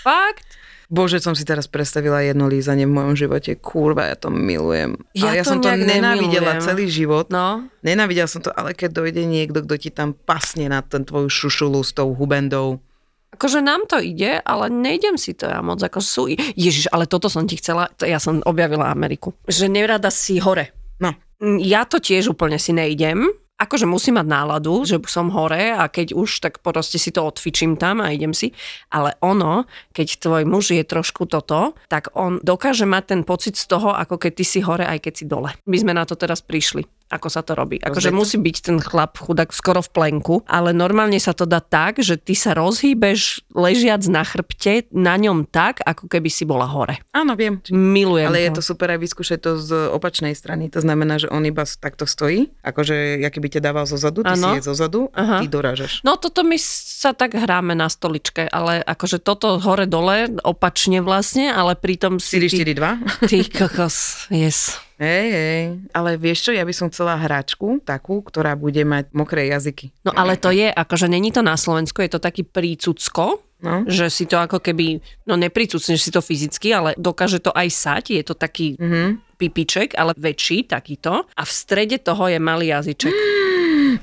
fakt? 0.03 0.45
Bože, 0.89 1.21
som 1.21 1.37
si 1.37 1.45
teraz 1.45 1.69
predstavila 1.69 2.25
jedno 2.25 2.49
lízanie 2.49 2.89
v 2.89 2.97
mojom 2.97 3.13
živote. 3.13 3.53
Kurva, 3.61 4.09
ja 4.09 4.17
to 4.17 4.33
milujem. 4.33 4.97
Ja 5.13 5.29
ale 5.29 5.37
ja 5.37 5.43
to 5.45 5.53
som 5.53 5.57
to 5.61 5.69
nenávidela 5.69 6.57
nemilujem. 6.57 6.65
celý 6.65 6.85
život. 6.89 7.29
No, 7.29 7.69
Nenávidela 7.85 8.25
som 8.25 8.41
to, 8.41 8.49
ale 8.49 8.73
keď 8.73 8.97
dojde 8.97 9.21
niekto, 9.29 9.61
kto 9.61 9.75
ti 9.77 9.93
tam 9.93 10.17
pasne 10.17 10.65
na 10.65 10.81
ten 10.81 11.05
tvoju 11.05 11.29
šušulu 11.29 11.85
s 11.85 11.93
tou 11.93 12.09
hubendou. 12.17 12.81
akože 13.29 13.61
nám 13.61 13.85
to 13.85 14.01
ide, 14.01 14.41
ale 14.41 14.73
nejdem 14.73 15.13
si 15.13 15.37
to 15.37 15.45
ja 15.45 15.61
moc, 15.61 15.77
ako 15.77 16.01
sú. 16.01 16.25
Ježiš, 16.57 16.89
ale 16.89 17.05
toto 17.05 17.29
som 17.29 17.45
ti 17.45 17.61
chcela, 17.61 17.93
ja 18.01 18.17
som 18.17 18.41
objavila 18.41 18.89
Ameriku. 18.89 19.37
Že 19.45 19.69
nerada 19.69 20.09
si 20.09 20.41
hore. 20.41 20.73
No. 20.97 21.13
Mm, 21.39 21.59
Ja 21.63 21.87
to 21.87 21.99
tiež 21.99 22.31
úplne 22.35 22.59
si 22.59 22.75
nejdem. 22.75 23.27
Akože 23.59 23.83
musím 23.83 24.15
mať 24.15 24.27
náladu, 24.31 24.87
že 24.87 25.03
som 25.11 25.27
hore 25.35 25.75
a 25.75 25.91
keď 25.91 26.15
už, 26.15 26.39
tak 26.39 26.63
proste 26.63 26.95
si 26.95 27.11
to 27.11 27.27
odfičím 27.27 27.75
tam 27.75 27.99
a 27.99 28.15
idem 28.15 28.31
si. 28.31 28.55
Ale 28.87 29.19
ono, 29.19 29.67
keď 29.91 30.15
tvoj 30.23 30.43
muž 30.47 30.71
je 30.71 30.83
trošku 30.87 31.27
toto, 31.27 31.75
tak 31.91 32.07
on 32.15 32.39
dokáže 32.39 32.87
mať 32.87 33.03
ten 33.11 33.21
pocit 33.27 33.59
z 33.59 33.67
toho, 33.67 33.91
ako 33.91 34.15
keď 34.15 34.31
ty 34.39 34.45
si 34.47 34.59
hore, 34.63 34.87
aj 34.87 35.03
keď 35.03 35.13
si 35.15 35.25
dole. 35.27 35.51
My 35.67 35.75
sme 35.75 35.91
na 35.91 36.07
to 36.07 36.15
teraz 36.15 36.39
prišli 36.39 36.87
ako 37.09 37.27
sa 37.27 37.41
to 37.41 37.57
robí. 37.57 37.81
Akože 37.81 38.13
musí 38.13 38.37
byť 38.37 38.57
ten 38.61 38.77
chlap 38.77 39.17
chudák 39.17 39.49
skoro 39.49 39.81
v 39.81 39.89
plenku, 39.89 40.35
ale 40.45 40.71
normálne 40.71 41.17
sa 41.17 41.33
to 41.33 41.49
dá 41.49 41.59
tak, 41.59 41.99
že 41.99 42.15
ty 42.21 42.37
sa 42.37 42.53
rozhýbeš 42.53 43.49
ležiac 43.51 44.05
na 44.05 44.21
chrbte 44.21 44.85
na 44.93 45.17
ňom 45.17 45.49
tak, 45.49 45.81
ako 45.81 46.05
keby 46.05 46.29
si 46.29 46.45
bola 46.45 46.69
hore. 46.69 47.01
Áno, 47.11 47.33
viem. 47.33 47.59
Milujem 47.73 48.29
Ale 48.29 48.45
je 48.45 48.51
to. 48.57 48.61
super 48.61 48.93
aj 48.93 48.99
vyskúšať 49.01 49.39
to 49.41 49.51
z 49.57 49.69
opačnej 49.89 50.37
strany. 50.37 50.69
To 50.69 50.79
znamená, 50.79 51.17
že 51.17 51.27
on 51.33 51.41
iba 51.43 51.65
takto 51.65 52.05
stojí, 52.05 52.53
akože 52.61 53.17
ja 53.17 53.33
keby 53.33 53.57
ťa 53.57 53.61
dával 53.65 53.89
zo 53.89 53.97
zadu, 53.97 54.21
ty 54.21 54.37
Áno. 54.37 54.53
si 54.53 54.61
je 54.61 54.69
zo 54.69 54.75
zadu 54.77 55.09
Aha. 55.17 55.41
a 55.41 55.41
ty 55.41 55.49
dorážaš. 55.49 56.05
No 56.05 56.15
toto 56.15 56.45
my 56.45 56.55
sa 56.61 57.17
tak 57.17 57.33
hráme 57.33 57.73
na 57.73 57.89
stoličke, 57.89 58.45
ale 58.45 58.85
akože 58.85 59.17
toto 59.17 59.57
hore-dole, 59.57 60.39
opačne 60.45 61.01
vlastne, 61.01 61.49
ale 61.49 61.73
pritom 61.73 62.21
si... 62.21 62.37
4, 62.37 62.77
4, 62.77 62.77
2. 62.77 63.25
Ty, 63.25 63.37
ty 63.39 63.39
kokos, 63.49 64.29
yes. 64.29 64.88
Hej, 64.99 65.27
hej. 65.31 65.61
Ale 65.95 66.19
vieš 66.19 66.43
čo, 66.43 66.51
ja 66.51 66.67
by 66.67 66.73
som 66.75 66.91
chcela 66.91 67.15
hračku 67.15 67.79
takú, 67.81 68.19
ktorá 68.19 68.53
bude 68.53 68.83
mať 68.83 69.15
mokré 69.15 69.47
jazyky. 69.47 69.95
No 70.03 70.11
ale 70.11 70.35
to 70.35 70.51
je, 70.51 70.67
akože 70.67 71.07
není 71.07 71.31
to 71.31 71.39
na 71.39 71.55
Slovensku, 71.55 72.03
je 72.03 72.11
to 72.11 72.19
taký 72.19 72.43
prícucko, 72.43 73.39
No. 73.59 73.83
že 73.83 74.07
si 74.07 74.23
to 74.23 74.39
ako 74.39 74.63
keby, 74.63 75.03
no 75.27 75.35
nepricucneš 75.35 75.99
si 75.99 76.11
to 76.11 76.23
fyzicky, 76.23 76.71
ale 76.71 76.95
dokáže 76.95 77.43
to 77.43 77.51
aj 77.51 77.67
sať, 77.67 78.03
je 78.15 78.23
to 78.23 78.31
taký 78.31 78.79
Mhm. 78.79 79.35
pipiček, 79.35 79.99
ale 79.99 80.15
väčší 80.15 80.63
takýto 80.63 81.27
a 81.27 81.41
v 81.43 81.51
strede 81.51 81.99
toho 81.99 82.27
je 82.27 82.39
malý 82.39 82.71
jazyček. 82.71 83.11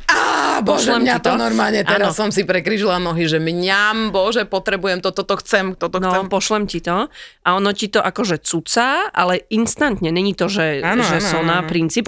Á, 0.47 0.61
bože, 0.61 0.89
Pošlem 0.89 1.03
mňa 1.03 1.17
to 1.19 1.27
to. 1.27 1.33
normálne, 1.37 1.81
teraz 1.83 2.15
Áno. 2.15 2.17
som 2.17 2.29
si 2.31 2.43
prekryžila 2.43 2.97
nohy, 2.97 3.27
že 3.27 3.37
mňam, 3.37 4.09
bože, 4.09 4.45
potrebujem 4.45 5.01
to, 5.01 5.11
toto 5.11 5.35
chcem, 5.37 5.75
toto 5.75 5.99
No, 5.99 6.07
chcem. 6.09 6.27
pošlem 6.27 6.65
ti 6.65 6.79
to 6.79 7.11
a 7.43 7.49
ono 7.51 7.71
ti 7.73 7.89
to 7.89 7.99
akože 7.99 8.39
cucá, 8.41 9.11
ale 9.11 9.43
instantne, 9.49 10.09
není 10.09 10.33
to, 10.33 10.47
že, 10.47 10.79
Áno, 10.81 11.03
že 11.03 11.19
áno, 11.19 11.27
soná 11.29 11.57
áno. 11.61 11.67
princíp, 11.67 12.07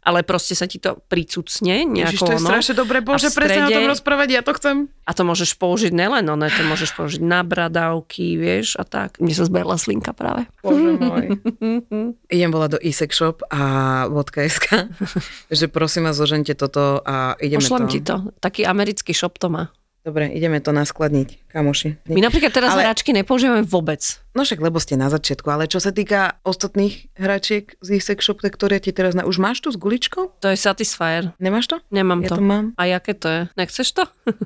ale 0.00 0.24
proste 0.24 0.56
sa 0.56 0.64
ti 0.64 0.80
to 0.80 0.96
pricucne 1.06 1.84
Ježiš, 1.84 1.92
nejako 1.92 2.24
to 2.24 2.32
je 2.32 2.40
ono. 2.40 2.48
strašne 2.48 2.74
dobre, 2.74 2.96
bože, 3.00 3.28
v 3.28 3.36
presne 3.36 3.60
o 3.60 3.68
tom 3.68 3.76
strede- 3.76 3.92
rozprávať, 3.92 4.28
ja 4.32 4.42
to 4.42 4.52
chcem. 4.56 4.76
A 5.04 5.10
to 5.12 5.22
môžeš 5.22 5.50
použiť 5.56 5.92
nelen 5.92 6.24
ono, 6.24 6.46
to 6.46 6.62
môžeš 6.64 6.90
použiť 6.96 7.20
na 7.20 7.44
bradavky, 7.44 8.40
vieš, 8.40 8.80
a 8.80 8.88
tak. 8.88 9.20
Mne 9.20 9.34
sa 9.34 9.44
zberla 9.44 9.76
slinka 9.76 10.16
práve. 10.16 10.48
Bože 10.64 10.96
môj. 10.96 11.24
Idem 12.34 12.50
volať 12.50 12.70
do 12.74 12.80
e-sex 12.80 13.10
shop 13.12 13.44
a 13.50 13.60
.sk, 14.08 14.66
že 15.58 15.66
prosím 15.68 16.08
vás, 16.08 16.16
zožente 16.16 16.54
toto 16.54 17.04
a 17.04 17.36
ideme 17.36 17.60
Pošlem 17.60 17.84
to. 17.84 17.92
ti 17.92 18.00
to. 18.00 18.16
Taký 18.40 18.62
americký 18.64 19.12
shop 19.12 19.36
to 19.36 19.52
má. 19.52 19.68
Dobre, 20.00 20.32
ideme 20.32 20.64
to 20.64 20.72
naskladniť, 20.72 21.52
kamoši. 21.52 22.00
My 22.08 22.24
napríklad 22.24 22.56
teraz 22.56 22.72
Ale- 22.72 22.88
hračky 22.88 23.12
nepoužívame 23.12 23.68
vôbec. 23.68 24.00
No 24.32 24.46
však, 24.46 24.62
lebo 24.62 24.80
ste 24.80 24.96
na 24.96 25.10
začiatku, 25.12 25.44
ale 25.50 25.68
čo 25.68 25.76
sa 25.76 25.92
týka 25.92 26.40
ostatných 26.46 27.10
hračiek 27.18 27.74
z 27.82 27.98
e-sex 27.98 28.22
shop, 28.24 28.40
tak 28.40 28.54
ktoré 28.56 28.80
ti 28.80 28.94
teraz... 28.94 29.12
Na... 29.12 29.26
Už 29.26 29.36
máš 29.42 29.60
tu 29.60 29.68
s 29.68 29.76
guličkou? 29.76 30.32
To 30.40 30.46
je 30.48 30.56
Satisfyer. 30.56 31.34
Nemáš 31.36 31.68
to? 31.68 31.76
Nemám 31.92 32.24
Ja 32.24 32.28
to. 32.32 32.36
to 32.38 32.42
mám. 32.46 32.72
A 32.78 32.86
jaké 32.88 33.12
to 33.12 33.28
je? 33.28 33.40
Nechceš 33.58 33.90
to? 33.92 34.06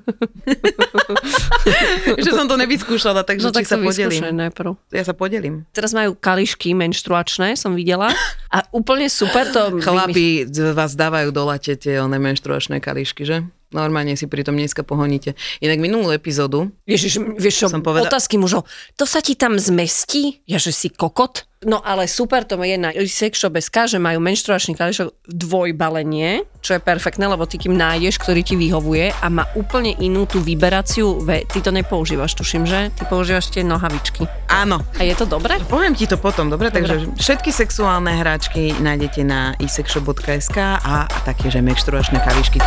že 2.24 2.30
som 2.32 2.48
to 2.48 2.56
nevyskúšala, 2.56 3.22
takže 3.22 3.46
no 3.46 3.52
tak 3.52 3.68
sa 3.68 3.76
podelím. 3.78 4.24
najprv. 4.24 4.74
Ja 4.90 5.04
sa 5.04 5.14
podelím. 5.14 5.68
Teraz 5.70 5.92
majú 5.92 6.16
kališky 6.16 6.72
menštruačné, 6.74 7.54
som 7.54 7.76
videla. 7.76 8.10
A 8.50 8.64
úplne 8.72 9.06
super 9.12 9.44
to... 9.52 9.78
Chlapi 9.84 10.48
vás 10.72 10.96
dávajú 10.96 11.28
do 11.30 11.44
late 11.44 11.76
tie 11.76 12.00
one 12.00 12.16
menštruačné 12.16 12.80
kališky, 12.80 13.28
že? 13.28 13.44
Normálne 13.74 14.14
si 14.14 14.30
pri 14.30 14.46
tom 14.46 14.54
dneska 14.54 14.86
pohoníte. 14.86 15.34
Inak 15.58 15.82
minulú 15.82 16.14
epizódu, 16.14 16.70
Ježiš, 16.86 17.18
vieš 17.34 17.54
čo, 17.58 17.66
Som 17.66 17.82
povedal- 17.82 18.06
otázky 18.06 18.38
mužov. 18.38 18.70
To 18.94 19.02
sa 19.02 19.18
ti 19.18 19.34
tam 19.34 19.58
zmestí? 19.58 20.38
Ja, 20.46 20.62
že 20.62 20.70
si 20.70 20.88
kokot? 20.88 21.50
No 21.64 21.80
ale 21.80 22.04
super 22.04 22.44
to 22.44 22.60
je 22.60 22.76
na 22.76 22.92
sexshop.sk, 22.92 23.88
že 23.88 23.96
majú 23.96 24.20
menštruačný 24.20 24.76
kališok 24.76 25.24
dvojbalenie, 25.24 26.44
čo 26.60 26.76
je 26.76 26.80
perfektné, 26.84 27.24
lebo 27.24 27.48
ty 27.48 27.56
kým 27.56 27.72
nájdeš, 27.72 28.20
ktorý 28.20 28.44
ti 28.44 28.52
vyhovuje 28.52 29.16
a 29.16 29.26
má 29.32 29.48
úplne 29.56 29.96
inú 29.96 30.28
tú 30.28 30.44
vyberaciu, 30.44 31.24
ve, 31.24 31.48
ty 31.48 31.64
to 31.64 31.72
nepoužívaš, 31.72 32.36
tuším, 32.36 32.68
že? 32.68 32.92
Ty 32.92 33.08
používaš 33.08 33.48
tie 33.48 33.64
nohavičky. 33.64 34.28
áno, 34.52 34.84
A 35.00 35.08
je 35.08 35.16
to 35.16 35.24
dobré? 35.24 35.56
Poviem 35.64 35.96
ti 35.96 36.04
to 36.04 36.20
potom, 36.20 36.52
dobre? 36.52 36.68
Dobre. 36.68 36.84
Takže 36.84 37.16
všetky 37.16 37.48
sexuálne 37.48 38.12
hráčky 38.12 38.76
nájdete 38.84 39.24
na 39.24 39.56
isexshop.sk 39.56 40.56
a, 40.60 41.08
a 41.08 41.18
taktiež 41.24 41.56
aj 41.56 41.64
menštruačné 41.64 42.20
kališky. 42.20 42.60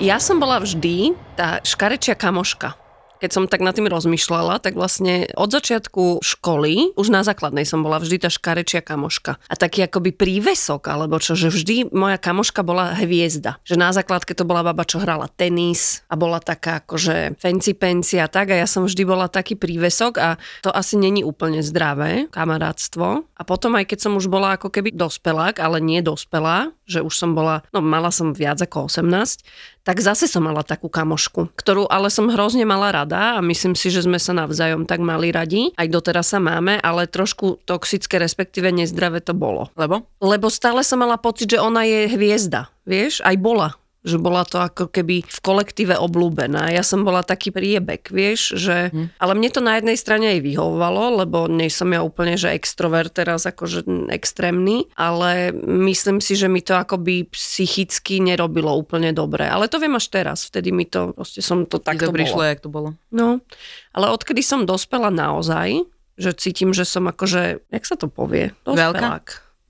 Ja 0.00 0.16
som 0.16 0.40
bola 0.40 0.56
vždy 0.64 1.12
tá 1.36 1.60
škarečia 1.60 2.16
kamoška. 2.16 2.72
Keď 3.20 3.30
som 3.36 3.44
tak 3.44 3.60
nad 3.60 3.76
tým 3.76 3.84
rozmýšľala, 3.84 4.64
tak 4.64 4.80
vlastne 4.80 5.28
od 5.36 5.52
začiatku 5.52 6.24
školy, 6.24 6.96
už 6.96 7.12
na 7.12 7.20
základnej 7.20 7.68
som 7.68 7.84
bola 7.84 8.00
vždy 8.00 8.16
tá 8.16 8.32
škarečia 8.32 8.80
kamoška. 8.80 9.36
A 9.36 9.54
taký 9.60 9.84
akoby 9.84 10.16
prívesok, 10.16 10.88
alebo 10.88 11.20
čo, 11.20 11.36
že 11.36 11.52
vždy 11.52 11.92
moja 11.92 12.16
kamoška 12.16 12.64
bola 12.64 12.96
hviezda. 12.96 13.60
Že 13.68 13.76
na 13.76 13.92
základke 13.92 14.32
to 14.32 14.48
bola 14.48 14.64
baba, 14.64 14.88
čo 14.88 15.04
hrala 15.04 15.28
tenis 15.28 16.00
a 16.08 16.16
bola 16.16 16.40
taká 16.40 16.80
akože 16.80 17.36
fancy 17.36 17.76
penci 17.76 18.16
a 18.16 18.24
tak. 18.24 18.56
A 18.56 18.64
ja 18.64 18.64
som 18.64 18.88
vždy 18.88 19.04
bola 19.04 19.28
taký 19.28 19.52
prívesok 19.52 20.16
a 20.16 20.40
to 20.64 20.72
asi 20.72 20.96
není 20.96 21.20
úplne 21.20 21.60
zdravé, 21.60 22.24
kamarátstvo. 22.32 23.28
A 23.36 23.42
potom 23.44 23.76
aj 23.76 23.84
keď 23.84 24.08
som 24.08 24.16
už 24.16 24.32
bola 24.32 24.56
ako 24.56 24.72
keby 24.72 24.96
dospelák, 24.96 25.60
ale 25.60 25.84
nie 25.84 26.00
dospelá, 26.00 26.72
že 26.90 27.06
už 27.06 27.14
som 27.14 27.38
bola, 27.38 27.62
no 27.70 27.78
mala 27.78 28.10
som 28.10 28.34
viac 28.34 28.58
ako 28.58 28.90
18, 28.90 29.46
tak 29.86 29.96
zase 30.02 30.28
som 30.28 30.44
mala 30.44 30.60
takú 30.60 30.92
kamošku, 30.92 31.56
ktorú 31.56 31.88
ale 31.88 32.12
som 32.12 32.28
hrozne 32.28 32.68
mala 32.68 32.92
rada 32.92 33.38
a 33.38 33.40
myslím 33.40 33.72
si, 33.78 33.88
že 33.88 34.04
sme 34.04 34.20
sa 34.20 34.36
navzájom 34.36 34.84
tak 34.84 35.00
mali 35.00 35.32
radi. 35.32 35.72
Aj 35.78 35.88
doteraz 35.88 36.36
sa 36.36 36.42
máme, 36.42 36.76
ale 36.82 37.08
trošku 37.08 37.64
toxické, 37.64 38.20
respektíve 38.20 38.68
nezdravé 38.68 39.24
to 39.24 39.32
bolo. 39.32 39.72
Lebo? 39.78 40.04
Lebo 40.20 40.52
stále 40.52 40.84
som 40.84 41.00
mala 41.00 41.16
pocit, 41.16 41.56
že 41.56 41.62
ona 41.62 41.88
je 41.88 42.12
hviezda. 42.12 42.68
Vieš, 42.84 43.24
aj 43.24 43.36
bola 43.40 43.79
že 44.00 44.16
bola 44.16 44.48
to 44.48 44.56
ako 44.56 44.88
keby 44.88 45.20
v 45.28 45.38
kolektíve 45.44 45.92
oblúbená. 45.92 46.72
Ja 46.72 46.80
som 46.80 47.04
bola 47.04 47.20
taký 47.20 47.52
priebek, 47.52 48.08
vieš, 48.08 48.56
že... 48.56 48.88
Hm. 48.88 49.12
Ale 49.20 49.32
mne 49.36 49.50
to 49.52 49.60
na 49.60 49.76
jednej 49.76 49.96
strane 50.00 50.32
aj 50.32 50.40
vyhovovalo, 50.40 51.20
lebo 51.20 51.44
nie 51.52 51.68
som 51.68 51.92
ja 51.92 52.00
úplne, 52.00 52.40
že 52.40 52.56
extrovert 52.56 53.12
teraz 53.12 53.44
akože 53.44 53.84
extrémny, 54.08 54.88
ale 54.96 55.52
myslím 55.84 56.24
si, 56.24 56.32
že 56.32 56.48
mi 56.48 56.64
to 56.64 56.80
akoby 56.80 57.28
psychicky 57.28 58.24
nerobilo 58.24 58.72
úplne 58.72 59.12
dobre. 59.12 59.44
Ale 59.44 59.68
to 59.68 59.76
viem 59.76 59.92
až 59.92 60.08
teraz, 60.08 60.48
vtedy 60.48 60.72
mi 60.72 60.88
to, 60.88 61.12
proste 61.12 61.44
som 61.44 61.68
to 61.68 61.76
Tak 61.76 62.00
takto 62.00 62.08
to 62.08 62.16
prišlo, 62.16 62.40
jak 62.40 62.64
to 62.64 62.72
bolo. 62.72 62.96
No, 63.12 63.44
ale 63.92 64.06
odkedy 64.16 64.40
som 64.40 64.64
dospela 64.64 65.12
naozaj, 65.12 65.84
že 66.16 66.32
cítim, 66.36 66.72
že 66.72 66.88
som 66.88 67.04
akože, 67.04 67.68
jak 67.68 67.84
sa 67.84 68.00
to 68.00 68.08
povie? 68.08 68.56
Veľká? 68.64 69.20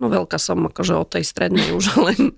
No 0.00 0.08
veľká 0.08 0.40
som 0.40 0.64
akože 0.64 0.96
od 0.96 1.12
tej 1.12 1.28
strednej 1.28 1.76
už 1.76 1.92
len. 2.08 2.32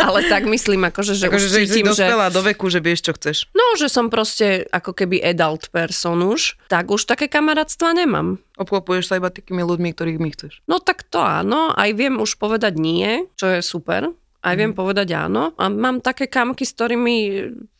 Ale 0.00 0.24
tak 0.32 0.48
myslím, 0.48 0.88
akože, 0.88 1.12
že 1.12 1.28
Akože, 1.28 1.46
už 1.46 1.52
že 1.52 1.58
si 1.60 1.64
cítim, 1.68 1.92
že... 1.92 2.08
dospela 2.08 2.32
do 2.32 2.40
veku, 2.40 2.72
že 2.72 2.80
vieš, 2.80 3.04
čo 3.04 3.12
chceš. 3.12 3.44
No, 3.52 3.76
že 3.76 3.92
som 3.92 4.08
proste 4.08 4.64
ako 4.72 4.96
keby 4.96 5.20
adult 5.20 5.68
person 5.68 6.24
už, 6.24 6.56
tak 6.72 6.88
už 6.88 7.04
také 7.04 7.28
kamarátstva 7.28 7.92
nemám. 7.92 8.40
Obklopuješ 8.56 9.12
sa 9.12 9.20
iba 9.20 9.28
takými 9.28 9.60
ľuďmi, 9.60 9.92
ktorých 9.92 10.18
mi 10.18 10.32
chceš. 10.32 10.64
No 10.64 10.80
tak 10.80 11.04
to 11.04 11.20
áno, 11.20 11.76
aj 11.76 11.92
viem 11.92 12.16
už 12.16 12.40
povedať 12.40 12.80
nie, 12.80 13.28
čo 13.36 13.46
je 13.46 13.60
super. 13.60 14.08
Aj 14.40 14.56
viem 14.56 14.72
povedať 14.72 15.12
áno. 15.12 15.52
A 15.60 15.68
mám 15.68 16.00
také 16.00 16.24
kamky, 16.24 16.64
s 16.64 16.72
ktorými 16.72 17.16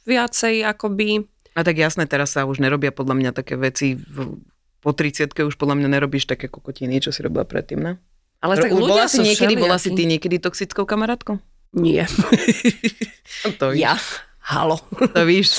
viacej 0.04 0.60
akoby... 0.68 1.24
A 1.56 1.64
tak 1.64 1.80
jasné, 1.80 2.04
teraz 2.04 2.36
sa 2.36 2.44
už 2.44 2.60
nerobia 2.60 2.92
podľa 2.92 3.16
mňa 3.16 3.30
také 3.32 3.56
veci, 3.56 3.96
v, 3.96 4.36
po 4.84 4.92
30 4.92 5.32
už 5.32 5.56
podľa 5.56 5.80
mňa 5.80 5.88
nerobíš 5.96 6.28
také 6.28 6.52
kokotiny, 6.52 7.00
čo 7.00 7.16
si 7.16 7.24
robila 7.24 7.48
predtým, 7.48 7.80
ne? 7.80 7.92
Ale 8.40 8.56
tak 8.56 8.72
Už 8.72 8.80
ľudia 8.80 9.04
bola 9.04 9.06
si 9.06 9.20
niekedy, 9.20 9.54
bola 9.56 9.76
si 9.76 9.92
ty 9.92 10.02
niekedy 10.08 10.40
toxickou 10.40 10.88
kamarátkou? 10.88 11.38
Nie. 11.76 12.08
To. 13.56 13.72
Ja. 13.72 13.96
Halo. 14.42 14.82
To 15.14 15.22
víš. 15.24 15.54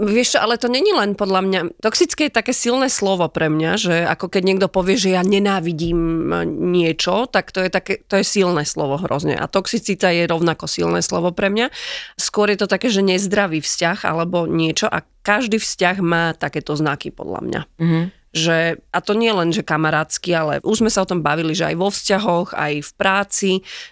Vieš 0.00 0.34
čo, 0.34 0.38
ale 0.40 0.56
to 0.56 0.72
není 0.72 0.90
len 0.90 1.12
podľa 1.12 1.40
mňa... 1.44 1.60
Toxické 1.84 2.26
je 2.26 2.34
také 2.34 2.56
silné 2.56 2.88
slovo 2.88 3.28
pre 3.28 3.52
mňa, 3.52 3.70
že 3.76 3.94
ako 4.08 4.32
keď 4.32 4.42
niekto 4.42 4.66
povie, 4.72 4.96
že 4.96 5.12
ja 5.12 5.20
nenávidím 5.20 6.32
niečo, 6.72 7.28
tak 7.28 7.52
to 7.52 7.60
je, 7.60 7.68
také, 7.68 8.00
to 8.08 8.16
je 8.16 8.24
silné 8.24 8.64
slovo 8.64 8.96
hrozne. 8.96 9.36
A 9.36 9.44
toxicita 9.46 10.08
je 10.10 10.24
rovnako 10.24 10.64
silné 10.64 11.04
slovo 11.04 11.30
pre 11.36 11.52
mňa. 11.52 11.68
Skôr 12.16 12.48
je 12.50 12.64
to 12.64 12.66
také, 12.66 12.88
že 12.88 13.04
nezdravý 13.04 13.60
vzťah 13.60 14.08
alebo 14.08 14.48
niečo 14.48 14.88
a 14.88 15.04
každý 15.22 15.60
vzťah 15.60 15.96
má 16.00 16.32
takéto 16.34 16.72
znaky 16.72 17.12
podľa 17.12 17.40
mňa. 17.44 17.60
Mhm. 17.78 18.02
Že, 18.32 18.80
a 18.92 18.98
to 19.04 19.12
nie 19.12 19.28
len, 19.28 19.52
že 19.52 19.60
kamarátsky, 19.60 20.32
ale 20.32 20.64
už 20.64 20.80
sme 20.80 20.90
sa 20.90 21.04
o 21.04 21.08
tom 21.08 21.20
bavili, 21.20 21.52
že 21.52 21.68
aj 21.68 21.76
vo 21.76 21.88
vzťahoch, 21.92 22.56
aj 22.56 22.72
v 22.80 22.90
práci, 22.96 23.50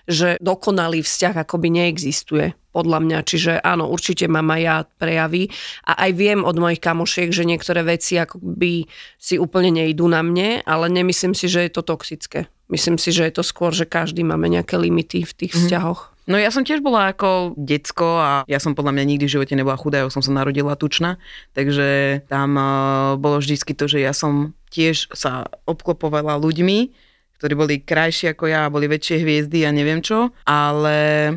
že 0.09 0.41
dokonalý 0.41 1.05
vzťah 1.05 1.45
akoby 1.45 1.69
neexistuje 1.69 2.57
podľa 2.73 2.99
mňa. 3.03 3.19
Čiže 3.27 3.53
áno, 3.61 3.91
určite 3.91 4.31
mám 4.31 4.49
aj 4.55 4.61
ja 4.63 4.77
prejavy 4.87 5.51
a 5.85 6.09
aj 6.09 6.11
viem 6.17 6.41
od 6.47 6.57
mojich 6.57 6.81
kamošiek, 6.81 7.29
že 7.35 7.45
niektoré 7.45 7.85
veci 7.85 8.17
akoby 8.17 8.87
si 9.19 9.37
úplne 9.37 9.85
nejdú 9.85 10.07
na 10.09 10.23
mne, 10.23 10.63
ale 10.65 10.87
nemyslím 10.89 11.35
si, 11.35 11.51
že 11.51 11.67
je 11.67 11.71
to 11.75 11.83
toxické. 11.83 12.47
Myslím 12.71 13.03
si, 13.03 13.11
že 13.11 13.27
je 13.27 13.35
to 13.35 13.45
skôr, 13.45 13.75
že 13.75 13.85
každý 13.85 14.23
máme 14.23 14.47
nejaké 14.47 14.79
limity 14.79 15.27
v 15.27 15.37
tých 15.37 15.53
vzťahoch. 15.59 16.15
No 16.31 16.39
ja 16.39 16.55
som 16.55 16.63
tiež 16.63 16.79
bola 16.79 17.11
ako 17.11 17.59
decko 17.59 18.23
a 18.23 18.31
ja 18.47 18.63
som 18.63 18.79
podľa 18.79 18.95
mňa 18.95 19.05
nikdy 19.11 19.25
v 19.27 19.35
živote 19.35 19.59
nebola 19.59 19.75
chudá, 19.75 20.07
ja 20.07 20.15
som 20.15 20.23
sa 20.23 20.31
narodila 20.31 20.79
tučná, 20.79 21.19
takže 21.59 22.23
tam 22.31 22.55
uh, 22.55 23.19
bolo 23.19 23.43
vždycky 23.43 23.75
to, 23.75 23.91
že 23.91 23.99
ja 23.99 24.15
som 24.15 24.55
tiež 24.71 25.11
sa 25.11 25.51
obklopovala 25.67 26.39
ľuďmi, 26.39 26.95
ktorí 27.43 27.53
boli 27.59 27.75
krajší 27.83 28.31
ako 28.31 28.47
ja, 28.47 28.71
boli 28.71 28.87
väčšie 28.87 29.27
hviezdy 29.27 29.67
a 29.67 29.75
neviem 29.75 29.99
čo, 30.07 30.31
ale 30.47 31.35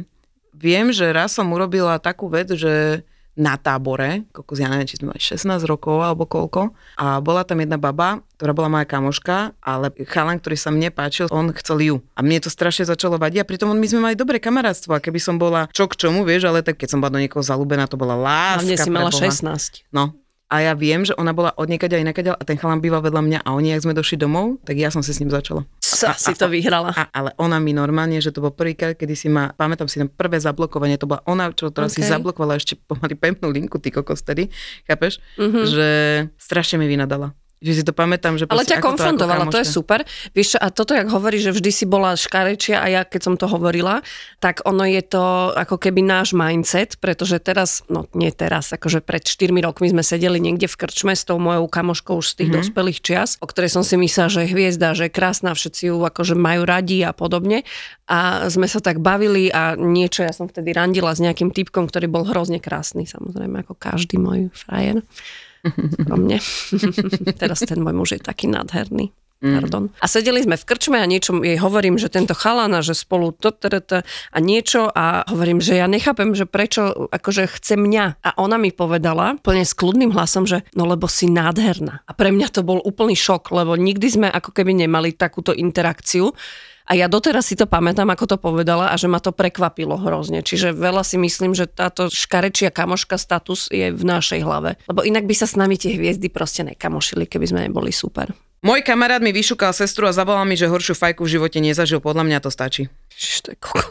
viem, 0.54 0.94
že 0.94 1.10
raz 1.10 1.34
som 1.34 1.50
urobila 1.50 1.98
takú 1.98 2.30
vec, 2.30 2.54
že 2.54 3.02
na 3.34 3.58
tábore, 3.58 4.30
kokos, 4.30 4.62
ja 4.62 4.70
neviem, 4.70 4.86
či 4.86 5.02
sme 5.02 5.10
mali 5.10 5.22
16 5.22 5.66
rokov 5.66 6.06
alebo 6.06 6.30
koľko. 6.30 6.70
A 7.02 7.18
bola 7.18 7.42
tam 7.42 7.66
jedna 7.66 7.82
baba, 7.82 8.22
ktorá 8.38 8.54
bola 8.54 8.70
moja 8.70 8.86
kamoška, 8.86 9.58
ale 9.58 9.90
chalan, 10.06 10.38
ktorý 10.38 10.54
sa 10.54 10.70
mne 10.70 10.94
páčil, 10.94 11.26
on 11.34 11.50
chcel 11.58 11.82
ju. 11.82 11.96
A 12.14 12.22
mne 12.22 12.46
to 12.46 12.54
strašne 12.54 12.86
začalo 12.86 13.18
vadiť 13.18 13.42
a 13.42 13.50
pritom 13.50 13.74
my 13.74 13.88
sme 13.90 14.06
mali 14.06 14.16
dobré 14.16 14.38
kamarátstvo 14.38 14.94
a 14.94 15.02
keby 15.02 15.18
som 15.18 15.42
bola 15.42 15.66
čo 15.74 15.90
k 15.90 15.98
čomu, 15.98 16.22
vieš, 16.22 16.46
ale 16.46 16.62
tak 16.62 16.78
keď 16.78 16.94
som 16.94 17.00
bola 17.02 17.18
do 17.18 17.22
niekoho 17.26 17.42
zalúbená, 17.42 17.90
to 17.90 17.98
bola 17.98 18.14
láska. 18.14 18.70
Hlavne 18.70 18.78
si 18.78 18.92
mala 18.94 19.10
pre 19.10 19.30
Boha. 19.30 19.34
16. 19.34 19.90
No. 19.90 20.14
A 20.54 20.62
ja 20.62 20.78
viem, 20.78 21.02
že 21.02 21.18
ona 21.18 21.34
bola 21.34 21.50
od 21.58 21.66
niekaď 21.66 21.98
aj 21.98 22.02
inakaď 22.06 22.26
a 22.38 22.44
ten 22.46 22.62
chalan 22.62 22.78
býval 22.78 23.02
vedľa 23.02 23.26
mňa 23.26 23.40
a 23.42 23.58
oni, 23.58 23.74
ak 23.74 23.90
sme 23.90 23.98
došli 23.98 24.22
domov, 24.22 24.62
tak 24.62 24.78
ja 24.78 24.94
som 24.94 25.02
si 25.02 25.10
s 25.10 25.18
ním 25.18 25.34
začala. 25.34 25.66
Sa 25.94 26.18
si 26.18 26.34
to 26.34 26.50
vyhrala. 26.50 26.92
A, 26.92 27.08
ale 27.14 27.30
ona 27.38 27.62
mi 27.62 27.72
normálne, 27.72 28.18
že 28.18 28.34
to 28.34 28.42
bol 28.42 28.54
prvýkrát, 28.54 28.98
kedy 28.98 29.14
si 29.14 29.28
ma, 29.30 29.54
pamätám 29.54 29.86
si 29.86 30.02
tam 30.02 30.10
prvé 30.10 30.42
zablokovanie, 30.42 30.98
to 30.98 31.06
bola 31.06 31.22
ona, 31.30 31.54
čo 31.54 31.70
teraz 31.70 31.94
si 31.94 32.02
OK. 32.02 32.10
zablokovala 32.10 32.58
ešte 32.58 32.74
pomaly 32.76 33.14
pevnú 33.14 33.54
linku, 33.54 33.78
ty 33.78 33.94
kokos 33.94 34.26
tedy, 34.26 34.50
chápeš? 34.90 35.22
Mhm. 35.38 35.62
Že 35.70 35.88
strašne 36.42 36.82
mi 36.82 36.90
vynadala. 36.90 37.38
Že 37.64 37.72
si 37.80 37.84
to 37.88 37.96
pamätám, 37.96 38.36
že 38.36 38.44
Ale 38.52 38.68
ťa 38.68 38.78
ako 38.78 38.84
to 38.84 38.88
konfrontovala, 38.92 39.48
to 39.48 39.64
je 39.64 39.68
super. 39.68 40.04
Vieš 40.36 40.56
čo, 40.56 40.58
a 40.60 40.68
toto, 40.68 40.92
jak 40.92 41.08
hovorí, 41.08 41.40
že 41.40 41.56
vždy 41.56 41.72
si 41.72 41.86
bola 41.88 42.20
škarečia 42.20 42.84
a 42.84 42.92
ja, 42.92 43.02
keď 43.08 43.22
som 43.24 43.36
to 43.40 43.48
hovorila, 43.48 44.04
tak 44.44 44.60
ono 44.68 44.84
je 44.84 45.00
to 45.00 45.56
ako 45.56 45.80
keby 45.80 46.04
náš 46.04 46.36
mindset, 46.36 47.00
pretože 47.00 47.40
teraz, 47.40 47.88
no 47.88 48.12
nie 48.12 48.36
teraz, 48.36 48.76
akože 48.76 49.00
pred 49.00 49.24
4 49.24 49.48
rokmi 49.64 49.88
sme 49.88 50.04
sedeli 50.04 50.44
niekde 50.44 50.68
v 50.68 50.76
krčme 50.76 51.16
s 51.16 51.24
tou 51.24 51.40
mojou 51.40 51.72
kamoškou 51.72 52.20
už 52.20 52.36
z 52.36 52.44
tých 52.44 52.50
mm-hmm. 52.52 52.68
dospelých 52.68 53.00
čias, 53.00 53.30
o 53.40 53.48
ktorej 53.48 53.72
som 53.72 53.88
si 53.88 53.96
myslela, 53.96 54.28
že 54.28 54.40
je 54.44 54.52
hviezda, 54.52 54.92
že 54.92 55.08
je 55.08 55.16
krásna, 55.16 55.56
všetci 55.56 55.88
ju 55.88 56.04
akože 56.04 56.36
majú 56.36 56.68
radi 56.68 57.00
a 57.08 57.16
podobne. 57.16 57.64
A 58.12 58.52
sme 58.52 58.68
sa 58.68 58.84
tak 58.84 59.00
bavili 59.00 59.48
a 59.48 59.80
niečo, 59.80 60.28
ja 60.28 60.36
som 60.36 60.52
vtedy 60.52 60.76
randila 60.76 61.16
s 61.16 61.24
nejakým 61.24 61.56
typkom, 61.56 61.88
ktorý 61.88 62.12
bol 62.12 62.28
hrozne 62.28 62.60
krásny, 62.60 63.08
samozrejme, 63.08 63.64
ako 63.64 63.80
každý 63.80 64.20
môj 64.20 64.52
frajer. 64.52 65.00
Pro 66.04 66.16
mne. 66.20 66.44
Teraz 67.42 67.64
ten 67.64 67.80
môj 67.80 67.96
muž 67.96 68.10
je 68.20 68.22
taký 68.22 68.52
nádherný. 68.52 69.16
Pardon. 69.44 69.92
A 70.00 70.08
sedeli 70.08 70.40
sme 70.40 70.56
v 70.56 70.64
krčme 70.64 71.04
a 71.04 71.04
niečo 71.04 71.36
jej 71.44 71.60
hovorím, 71.60 72.00
že 72.00 72.08
tento 72.08 72.32
chalana, 72.32 72.80
že 72.80 72.96
spolu 72.96 73.36
to, 73.36 73.52
to, 73.52 73.68
to, 73.84 74.00
a 74.08 74.38
niečo 74.40 74.88
a 74.88 75.28
hovorím, 75.28 75.60
že 75.60 75.84
ja 75.84 75.92
nechápem, 75.92 76.32
že 76.32 76.48
prečo 76.48 77.12
akože 77.12 77.52
chce 77.60 77.76
mňa. 77.76 78.24
A 78.24 78.30
ona 78.40 78.56
mi 78.56 78.72
povedala 78.72 79.36
plne 79.44 79.68
s 79.68 79.76
kľudným 79.76 80.16
hlasom, 80.16 80.48
že 80.48 80.64
no 80.80 80.88
lebo 80.88 81.12
si 81.12 81.28
nádherná. 81.28 82.08
A 82.08 82.12
pre 82.16 82.32
mňa 82.32 82.56
to 82.56 82.64
bol 82.64 82.80
úplný 82.88 83.20
šok, 83.20 83.52
lebo 83.52 83.76
nikdy 83.76 84.08
sme 84.08 84.28
ako 84.32 84.56
keby 84.56 84.80
nemali 84.80 85.12
takúto 85.12 85.52
interakciu. 85.52 86.32
A 86.84 87.00
ja 87.00 87.08
doteraz 87.08 87.48
si 87.48 87.56
to 87.56 87.64
pamätám, 87.64 88.12
ako 88.12 88.36
to 88.36 88.38
povedala 88.40 88.92
a 88.92 88.96
že 89.00 89.08
ma 89.08 89.24
to 89.24 89.32
prekvapilo 89.32 89.96
hrozne. 89.96 90.44
Čiže 90.44 90.76
veľa 90.76 91.08
si 91.08 91.16
myslím, 91.16 91.56
že 91.56 91.72
táto 91.72 92.12
škarečia 92.12 92.76
kamoška 92.76 93.16
status 93.16 93.72
je 93.72 93.88
v 93.96 94.04
našej 94.04 94.44
hlave. 94.44 94.76
Lebo 94.92 95.02
inak 95.08 95.24
by 95.24 95.36
sa 95.36 95.48
s 95.48 95.56
nami 95.56 95.80
tie 95.80 95.96
hviezdy 95.96 96.28
proste 96.28 96.68
nekamošili, 96.68 97.24
keby 97.24 97.46
sme 97.48 97.60
neboli 97.72 97.96
super. 97.96 98.36
Môj 98.64 98.84
kamarát 98.84 99.20
mi 99.20 99.36
vyšúkal 99.36 99.76
sestru 99.76 100.08
a 100.08 100.16
zavolal 100.16 100.48
mi, 100.48 100.56
že 100.56 100.72
horšiu 100.72 100.96
fajku 100.96 101.28
v 101.28 101.36
živote 101.36 101.60
nezažil. 101.60 102.00
Podľa 102.00 102.24
mňa 102.28 102.40
to 102.44 102.52
stačí. 102.52 102.88
Čiže 103.12 103.40
to 103.44 103.50
je 103.52 103.58
koko. 103.60 103.84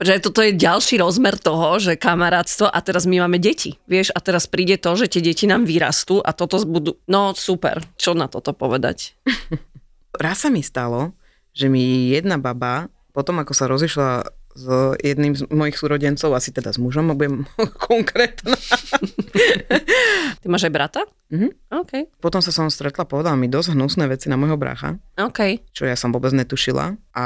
Že 0.00 0.24
toto 0.24 0.40
je 0.40 0.56
ďalší 0.56 0.96
rozmer 0.96 1.36
toho, 1.36 1.76
že 1.76 2.00
kamarátstvo 2.00 2.72
a 2.72 2.78
teraz 2.80 3.04
my 3.04 3.20
máme 3.20 3.36
deti. 3.36 3.76
Vieš, 3.84 4.16
a 4.16 4.18
teraz 4.24 4.48
príde 4.48 4.80
to, 4.80 4.96
že 4.96 5.12
tie 5.12 5.20
deti 5.20 5.44
nám 5.44 5.68
vyrastú 5.68 6.24
a 6.24 6.32
toto 6.32 6.56
budú... 6.64 6.96
No 7.04 7.36
super, 7.36 7.84
čo 8.00 8.16
na 8.16 8.24
toto 8.24 8.56
povedať? 8.56 9.12
Raz 10.24 10.46
sa 10.46 10.48
mi 10.48 10.64
stalo, 10.64 11.12
že 11.54 11.66
mi 11.68 12.10
jedna 12.10 12.38
baba, 12.38 12.88
potom 13.10 13.42
ako 13.42 13.52
sa 13.54 13.66
rozišla 13.66 14.26
s 14.50 14.66
jedným 14.98 15.38
z 15.38 15.46
mojich 15.50 15.78
súrodencov, 15.78 16.34
asi 16.34 16.50
teda 16.50 16.74
s 16.74 16.78
mužom, 16.78 17.14
budem 17.14 17.46
konkrétna. 17.90 18.54
Ty 20.42 20.46
máš 20.50 20.66
aj 20.66 20.74
brata? 20.74 21.00
Mhm. 21.30 21.48
OK, 21.70 21.92
Potom 22.18 22.42
sa 22.42 22.50
som 22.50 22.66
stretla, 22.66 23.06
povedala 23.06 23.38
mi 23.38 23.46
dosť 23.46 23.78
hnusné 23.78 24.10
veci 24.10 24.26
na 24.26 24.34
môjho 24.34 24.58
brácha, 24.58 24.98
OK. 25.14 25.62
čo 25.70 25.86
ja 25.86 25.94
som 25.94 26.10
vôbec 26.10 26.34
netušila. 26.34 26.98
A 27.14 27.24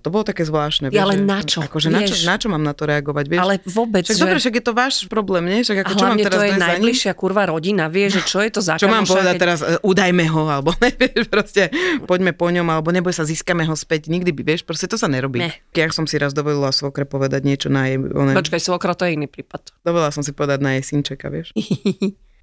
to 0.00 0.08
bolo 0.08 0.24
také 0.24 0.48
zvláštne. 0.48 0.88
Ja, 0.88 1.04
ale 1.04 1.20
na 1.20 1.44
čo? 1.44 1.60
Akože 1.60 1.92
na 1.92 2.00
čo, 2.00 2.16
na 2.24 2.40
čo 2.40 2.48
mám 2.48 2.64
na 2.64 2.72
to 2.72 2.88
reagovať, 2.88 3.24
vieš? 3.28 3.40
Ale 3.40 3.54
vôbec, 3.68 4.08
však 4.08 4.16
že... 4.16 4.22
dobre, 4.24 4.38
však 4.40 4.54
je 4.56 4.64
to 4.64 4.72
váš 4.72 4.94
problém, 5.04 5.44
nie? 5.44 5.60
Však 5.60 5.84
ako, 5.84 5.92
a 5.92 5.96
čo 5.96 6.06
mám 6.08 6.16
teraz 6.16 6.40
to 6.40 6.44
je 6.48 6.56
najbližšia 6.56 7.12
kurva 7.12 7.42
rodina, 7.44 7.92
vie, 7.92 8.08
že 8.08 8.24
čo 8.24 8.40
je 8.40 8.48
to 8.48 8.64
za 8.64 8.80
Čo 8.80 8.88
mám 8.88 9.04
povedať 9.04 9.36
keď- 9.36 9.42
teraz, 9.44 9.58
e, 9.60 9.76
udajme 9.84 10.24
ho, 10.32 10.42
alebo 10.48 10.72
nevieš, 10.84 11.28
proste 11.28 11.68
poďme 12.08 12.32
po 12.32 12.48
ňom, 12.48 12.64
alebo 12.72 12.88
neboj 12.88 13.12
sa, 13.12 13.28
získame 13.28 13.68
ho 13.68 13.76
späť. 13.76 14.08
Nikdy 14.08 14.32
by, 14.32 14.42
vieš, 14.48 14.64
proste 14.64 14.88
to 14.88 14.96
sa 14.96 15.12
nerobí. 15.12 15.44
Ne. 15.44 15.52
Ja 15.76 15.92
som 15.92 16.08
si 16.08 16.16
raz 16.16 16.32
dovolila 16.32 16.72
svokre 16.72 17.04
povedať 17.04 17.44
niečo 17.44 17.68
na 17.68 17.84
jej, 17.92 18.00
one, 18.00 18.32
Počkaj, 18.32 18.64
svokra, 18.64 18.96
to 18.96 19.04
je 19.04 19.12
iný 19.12 19.28
prípad. 19.28 19.76
dovolila 19.84 20.08
som 20.08 20.24
si 20.24 20.32
povedať 20.32 20.64
na 20.64 20.80
jej 20.80 20.88
synčeka, 20.88 21.28
vieš. 21.28 21.52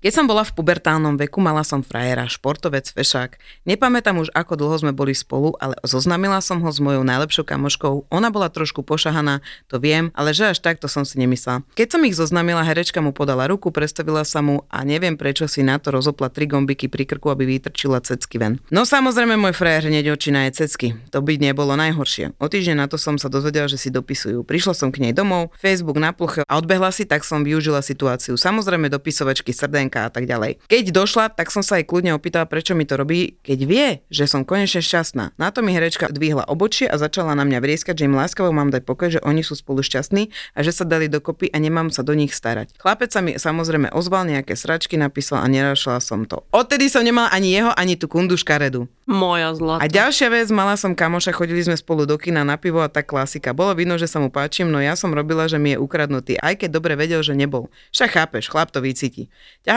Keď 0.04 0.20
som 0.20 0.28
bola 0.28 0.44
v 0.44 0.52
pubertálnom 0.52 1.16
veku, 1.16 1.39
mala 1.39 1.63
som 1.63 1.80
frajera, 1.80 2.28
športovec, 2.28 2.92
fešák. 2.92 3.39
Nepamätám 3.63 4.20
už, 4.20 4.36
ako 4.36 4.60
dlho 4.60 4.76
sme 4.76 4.92
boli 4.92 5.16
spolu, 5.16 5.56
ale 5.63 5.80
zoznamila 5.80 6.44
som 6.44 6.60
ho 6.60 6.68
s 6.68 6.84
mojou 6.84 7.08
najlepšou 7.08 7.48
kamoškou. 7.48 8.12
Ona 8.12 8.28
bola 8.28 8.52
trošku 8.52 8.84
pošahaná, 8.84 9.39
to 9.72 9.80
viem, 9.80 10.12
ale 10.12 10.36
že 10.36 10.52
až 10.52 10.60
takto 10.60 10.92
som 10.92 11.08
si 11.08 11.16
nemyslela. 11.24 11.63
Keď 11.80 11.88
som 11.88 12.04
ich 12.04 12.20
zoznamila, 12.20 12.68
herečka 12.68 13.00
mu 13.00 13.16
podala 13.16 13.48
ruku, 13.48 13.72
predstavila 13.72 14.28
sa 14.28 14.44
mu 14.44 14.68
a 14.68 14.84
neviem 14.84 15.16
prečo 15.16 15.48
si 15.48 15.63
na 15.63 15.80
to 15.80 15.96
rozopla 15.96 16.28
tri 16.28 16.52
gombiky 16.52 16.92
pri 16.92 17.08
krku, 17.08 17.32
aby 17.32 17.48
vytrčila 17.48 18.04
cecky 18.04 18.44
ven. 18.44 18.60
No 18.76 18.84
samozrejme, 18.84 19.39
môj 19.39 19.56
frajer 19.56 19.88
hneď 19.88 20.20
oči 20.20 20.36
na 20.36 20.52
jej 20.52 20.68
cecky. 20.68 21.00
To 21.16 21.24
by 21.24 21.39
nebolo 21.39 21.80
najhoršie. 21.80 22.36
O 22.44 22.52
týždeň 22.52 22.76
na 22.76 22.92
to 22.92 23.00
som 23.00 23.16
sa 23.16 23.32
dozvedela, 23.32 23.72
že 23.72 23.80
si 23.80 23.88
dopisujú. 23.88 24.44
Prišla 24.44 24.76
som 24.76 24.92
k 24.92 25.00
nej 25.00 25.16
domov, 25.16 25.56
Facebook 25.56 25.96
na 25.96 26.12
ploche 26.12 26.44
a 26.44 26.60
odbehla 26.60 26.92
si, 26.92 27.08
tak 27.08 27.24
som 27.24 27.48
využila 27.48 27.80
situáciu. 27.80 28.36
Samozrejme 28.36 28.92
dopisovačky 28.92 29.56
srdenka 29.56 29.92
Janka 29.93 30.10
a 30.10 30.12
tak 30.12 30.25
ďalej. 30.25 30.58
Keď 30.65 30.86
došla, 30.89 31.29
tak 31.29 31.53
som 31.53 31.62
sa 31.62 31.77
jej 31.77 31.86
kľudne 31.86 32.17
opýtala, 32.17 32.49
prečo 32.49 32.73
mi 32.73 32.89
to 32.89 32.97
robí, 32.97 33.38
keď 33.45 33.60
vie, 33.69 33.88
že 34.10 34.25
som 34.25 34.41
konečne 34.41 34.82
šťastná. 34.82 35.38
Na 35.38 35.53
to 35.53 35.62
mi 35.62 35.69
herečka 35.69 36.10
dvihla 36.10 36.49
obočie 36.49 36.89
a 36.89 36.97
začala 36.97 37.38
na 37.38 37.45
mňa 37.45 37.62
vrieskať, 37.62 38.01
že 38.01 38.10
im 38.10 38.17
láskavo 38.17 38.49
mám 38.49 38.73
dať 38.73 38.82
pokoj, 38.89 39.13
že 39.13 39.21
oni 39.21 39.45
sú 39.45 39.53
spolu 39.53 39.86
šťastní 39.86 40.34
a 40.58 40.60
že 40.65 40.73
sa 40.73 40.84
dali 40.89 41.06
dokopy 41.06 41.53
a 41.53 41.58
nemám 41.62 41.93
sa 41.93 42.01
do 42.01 42.17
nich 42.17 42.34
starať. 42.34 42.73
Chlapec 42.82 43.13
sa 43.13 43.21
mi 43.21 43.38
samozrejme 43.38 43.93
ozval, 43.93 44.25
nejaké 44.25 44.58
sračky 44.58 44.97
napísal 44.97 45.45
a 45.45 45.47
nerašla 45.47 46.01
som 46.01 46.25
to. 46.25 46.41
Odtedy 46.49 46.89
som 46.89 47.06
nemala 47.06 47.29
ani 47.29 47.53
jeho, 47.53 47.69
ani 47.77 47.93
tú 47.93 48.10
kundu 48.10 48.34
škaredu. 48.34 48.89
Moja 49.03 49.51
zlatá. 49.51 49.84
A 49.84 49.91
ďalšia 49.91 50.32
vec, 50.32 50.47
mala 50.47 50.79
som 50.79 50.95
kamoša, 50.95 51.36
chodili 51.36 51.60
sme 51.60 51.75
spolu 51.75 52.08
do 52.08 52.15
kina 52.15 52.47
na 52.47 52.56
pivo 52.56 52.79
a 52.79 52.88
tak 52.88 53.12
klasika. 53.12 53.51
Bolo 53.51 53.75
vidno, 53.75 53.99
že 53.99 54.08
sa 54.08 54.23
mu 54.23 54.32
páčim, 54.32 54.71
no 54.71 54.79
ja 54.79 54.95
som 54.95 55.12
robila, 55.12 55.43
že 55.51 55.60
mi 55.60 55.75
je 55.75 55.77
ukradnutý, 55.77 56.39
aj 56.39 56.63
keď 56.63 56.69
dobre 56.71 56.95
vedel, 56.95 57.19
že 57.19 57.36
nebol. 57.36 57.67
Však 57.91 58.15
chápeš, 58.15 58.47
chlap 58.47 58.71
to 58.71 58.79
vycíti. 58.79 59.27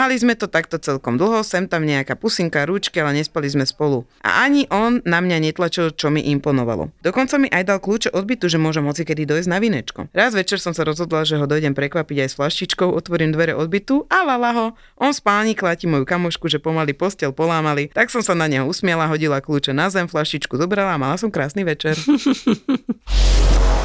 Ťahali 0.07 0.23
sme 0.23 0.38
to 0.38 0.47
takto 0.47 0.79
celkom 0.79 1.19
dlho, 1.19 1.42
sem 1.42 1.66
tam 1.66 1.83
nejaká 1.83 2.14
pusinka, 2.14 2.62
ručky, 2.62 3.03
ale 3.03 3.19
nespali 3.19 3.51
sme 3.51 3.66
spolu. 3.66 4.07
A 4.23 4.47
ani 4.47 4.71
on 4.71 5.03
na 5.03 5.19
mňa 5.19 5.42
netlačil, 5.42 5.90
čo 5.99 6.14
mi 6.14 6.23
imponovalo. 6.31 6.95
Dokonca 7.03 7.42
mi 7.42 7.51
aj 7.51 7.66
dal 7.66 7.83
kľúče 7.83 8.14
od 8.14 8.23
bytu, 8.23 8.47
že 8.47 8.55
môžem 8.55 8.87
moci 8.87 9.03
kedy 9.03 9.27
dojsť 9.27 9.51
na 9.51 9.59
vinečko. 9.59 10.07
Raz 10.14 10.31
večer 10.38 10.62
som 10.62 10.71
sa 10.79 10.87
rozhodla, 10.87 11.27
že 11.27 11.42
ho 11.42 11.51
dojdem 11.51 11.75
prekvapiť 11.75 12.23
aj 12.23 12.29
s 12.31 12.38
flaštičkou, 12.38 12.87
otvorím 12.87 13.35
dvere 13.35 13.59
od 13.59 13.66
bytu 13.66 14.07
a 14.07 14.23
lala 14.23 14.55
ho. 14.55 14.66
On 14.95 15.11
spálni 15.11 15.59
kláti 15.59 15.90
moju 15.90 16.07
kamošku, 16.07 16.47
že 16.47 16.62
pomaly 16.62 16.95
postel 16.95 17.35
polámali, 17.35 17.90
tak 17.90 18.14
som 18.14 18.23
sa 18.23 18.38
na 18.38 18.47
neho 18.47 18.62
usmiela, 18.62 19.11
hodila 19.11 19.42
kľúče 19.42 19.75
na 19.75 19.90
zem, 19.90 20.07
flaštičku 20.07 20.55
zobrala 20.55 20.95
a 20.95 21.03
mala 21.03 21.19
som 21.19 21.35
krásny 21.35 21.66
večer. 21.66 21.99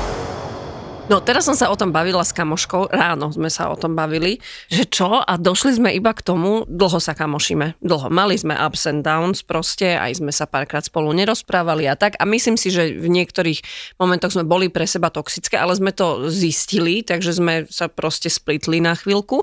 No 1.10 1.18
teraz 1.18 1.50
som 1.50 1.58
sa 1.58 1.74
o 1.74 1.76
tom 1.76 1.90
bavila 1.90 2.22
s 2.22 2.30
kamoškou, 2.30 2.94
ráno 2.94 3.34
sme 3.34 3.50
sa 3.50 3.74
o 3.74 3.76
tom 3.76 3.98
bavili, 3.98 4.38
že 4.70 4.86
čo 4.86 5.20
a 5.20 5.34
došli 5.36 5.82
sme 5.82 5.90
iba 5.98 6.14
k 6.14 6.22
tomu, 6.22 6.64
dlho 6.70 7.02
sa 7.02 7.18
kamošíme, 7.18 7.82
dlho. 7.82 8.08
Mali 8.14 8.38
sme 8.38 8.54
ups 8.54 8.86
and 8.86 9.02
downs 9.02 9.42
proste, 9.42 9.98
aj 9.98 10.22
sme 10.22 10.30
sa 10.30 10.46
párkrát 10.46 10.86
spolu 10.86 11.10
nerozprávali 11.12 11.90
a 11.90 11.98
tak 11.98 12.16
a 12.22 12.24
myslím 12.30 12.56
si, 12.56 12.70
že 12.70 12.94
v 12.94 13.10
niektorých 13.12 13.60
momentoch 13.98 14.38
sme 14.38 14.46
boli 14.46 14.70
pre 14.70 14.86
seba 14.86 15.10
toxické, 15.10 15.58
ale 15.58 15.74
sme 15.74 15.90
to 15.90 16.30
zistili, 16.30 17.02
takže 17.02 17.36
sme 17.36 17.66
sa 17.68 17.90
proste 17.90 18.30
splitli 18.30 18.80
na 18.80 18.94
chvíľku. 18.94 19.42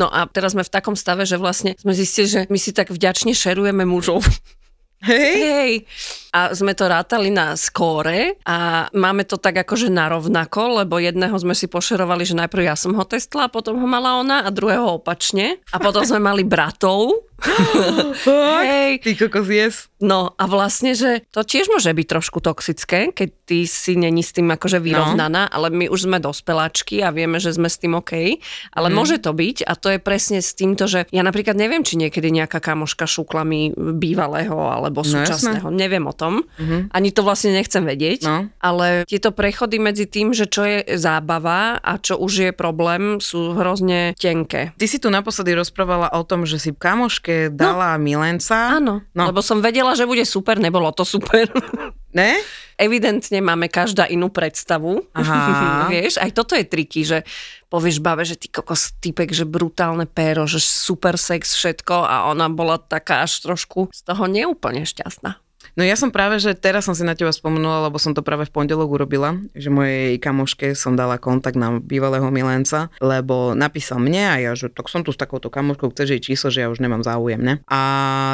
No 0.00 0.08
a 0.08 0.24
teraz 0.26 0.56
sme 0.56 0.64
v 0.64 0.72
takom 0.72 0.96
stave, 0.96 1.28
že 1.28 1.36
vlastne 1.36 1.76
sme 1.76 1.92
zistili, 1.92 2.26
že 2.26 2.40
my 2.48 2.58
si 2.58 2.72
tak 2.72 2.88
vďačne 2.88 3.36
šerujeme 3.36 3.84
mužov. 3.84 4.24
Hej, 5.04 5.36
Hej. 5.36 5.72
A 6.34 6.50
sme 6.50 6.74
to 6.74 6.90
rátali 6.90 7.30
na 7.30 7.54
skóre 7.54 8.40
a 8.42 8.90
máme 8.90 9.22
to 9.22 9.38
tak 9.38 9.62
akože 9.62 9.86
narovnako, 9.86 10.82
lebo 10.82 10.98
jedného 10.98 11.36
sme 11.38 11.54
si 11.54 11.70
pošerovali, 11.70 12.26
že 12.26 12.34
najprv 12.34 12.66
ja 12.66 12.74
som 12.74 12.90
ho 12.96 13.04
testla, 13.06 13.46
potom 13.46 13.78
ho 13.78 13.86
mala 13.86 14.18
ona 14.18 14.42
a 14.42 14.50
druhého 14.50 14.98
opačne. 14.98 15.62
A 15.70 15.78
potom 15.78 16.02
sme 16.02 16.18
mali 16.18 16.42
bratov. 16.42 17.22
Hej. 18.66 19.04
ty 19.04 19.14
kokos 19.14 19.46
yes. 19.46 19.92
No 20.04 20.36
a 20.36 20.44
vlastne, 20.44 20.92
že 20.92 21.24
to 21.32 21.40
tiež 21.40 21.72
môže 21.72 21.88
byť 21.88 22.06
trošku 22.06 22.44
toxické, 22.44 23.08
keď 23.08 23.28
ty 23.48 23.64
si 23.64 23.96
není 23.96 24.20
s 24.20 24.36
tým 24.36 24.52
akože 24.52 24.76
vyrovnaná, 24.84 25.48
no. 25.48 25.52
ale 25.52 25.72
my 25.72 25.88
už 25.88 26.04
sme 26.04 26.20
dospeláčky 26.20 27.00
a 27.00 27.08
vieme, 27.08 27.40
že 27.40 27.56
sme 27.56 27.72
s 27.72 27.80
tým 27.80 27.96
OK. 27.96 28.36
Ale 28.76 28.88
mm. 28.88 28.94
môže 28.94 29.16
to 29.16 29.32
byť 29.32 29.64
a 29.64 29.72
to 29.72 29.96
je 29.96 29.98
presne 30.00 30.44
s 30.44 30.52
týmto, 30.52 30.84
že 30.84 31.08
ja 31.08 31.24
napríklad 31.24 31.56
neviem, 31.56 31.80
či 31.80 31.96
niekedy 31.96 32.28
nejaká 32.28 32.60
kamoška 32.60 33.08
šúkla 33.08 33.48
mi 33.48 33.72
bývalého 33.72 34.56
alebo 34.56 35.00
súčasného. 35.00 35.72
No, 35.72 35.74
neviem 35.74 36.04
o 36.04 36.12
tom. 36.12 36.44
Mm-hmm. 36.60 36.92
Ani 36.92 37.08
to 37.08 37.24
vlastne 37.24 37.56
nechcem 37.56 37.88
vedieť. 37.88 38.20
No. 38.28 38.52
Ale 38.60 39.08
tieto 39.08 39.32
prechody 39.32 39.80
medzi 39.80 40.04
tým, 40.04 40.36
že 40.36 40.44
čo 40.44 40.68
je 40.68 40.84
zábava 41.00 41.80
a 41.80 41.96
čo 41.96 42.20
už 42.20 42.32
je 42.32 42.50
problém, 42.52 43.24
sú 43.24 43.56
hrozne 43.56 44.12
tenké. 44.20 44.76
Ty 44.76 44.86
si 44.86 45.00
tu 45.00 45.08
naposledy 45.08 45.56
rozprávala 45.56 46.12
o 46.12 46.22
tom, 46.28 46.44
že 46.44 46.60
si 46.60 46.76
kamoške 46.76 47.48
dala 47.48 47.96
no. 47.96 48.04
milenca. 48.04 48.76
Áno, 48.76 49.06
No. 49.14 49.30
lebo 49.30 49.40
som 49.46 49.62
vedela, 49.62 49.93
že 49.94 50.06
bude 50.06 50.26
super, 50.26 50.58
nebolo 50.58 50.90
to 50.92 51.02
super. 51.02 51.46
Ne? 52.14 52.38
Evidentne 52.78 53.42
máme 53.42 53.66
každá 53.66 54.06
inú 54.06 54.30
predstavu. 54.30 55.02
Aha. 55.18 55.90
Vieš, 55.92 56.22
aj 56.22 56.30
toto 56.30 56.54
je 56.54 56.62
triky, 56.62 57.02
že 57.02 57.26
povieš 57.66 57.98
babe, 57.98 58.22
že 58.22 58.38
ty 58.38 58.46
kokos 58.46 58.94
typek, 59.02 59.34
že 59.34 59.42
brutálne 59.42 60.06
péro, 60.06 60.46
že 60.46 60.62
super 60.62 61.18
sex, 61.18 61.58
všetko 61.58 62.06
a 62.06 62.30
ona 62.30 62.46
bola 62.46 62.78
taká 62.78 63.26
až 63.26 63.42
trošku 63.42 63.90
z 63.90 64.00
toho 64.06 64.30
neúplne 64.30 64.86
šťastná. 64.86 65.43
No 65.74 65.82
ja 65.82 65.98
som 65.98 66.14
práve, 66.14 66.38
že 66.38 66.54
teraz 66.54 66.86
som 66.86 66.94
si 66.94 67.02
na 67.02 67.18
teba 67.18 67.34
spomenula, 67.34 67.90
lebo 67.90 67.98
som 67.98 68.14
to 68.14 68.22
práve 68.22 68.46
v 68.46 68.54
pondelok 68.54 68.94
urobila, 68.94 69.34
že 69.58 69.74
mojej 69.74 70.22
kamoške 70.22 70.78
som 70.78 70.94
dala 70.94 71.18
kontakt 71.18 71.58
na 71.58 71.82
bývalého 71.82 72.30
milenca, 72.30 72.94
lebo 73.02 73.58
napísal 73.58 73.98
mne 73.98 74.22
a 74.22 74.34
ja, 74.38 74.52
že 74.54 74.70
tak 74.70 74.86
som 74.86 75.02
tu 75.02 75.10
s 75.10 75.18
takouto 75.18 75.50
kamoškou, 75.50 75.90
chceš 75.90 76.14
jej 76.14 76.22
číslo, 76.22 76.54
že 76.54 76.62
ja 76.62 76.70
už 76.70 76.78
nemám 76.78 77.02
záujem, 77.02 77.42
ne? 77.42 77.54
A 77.66 77.80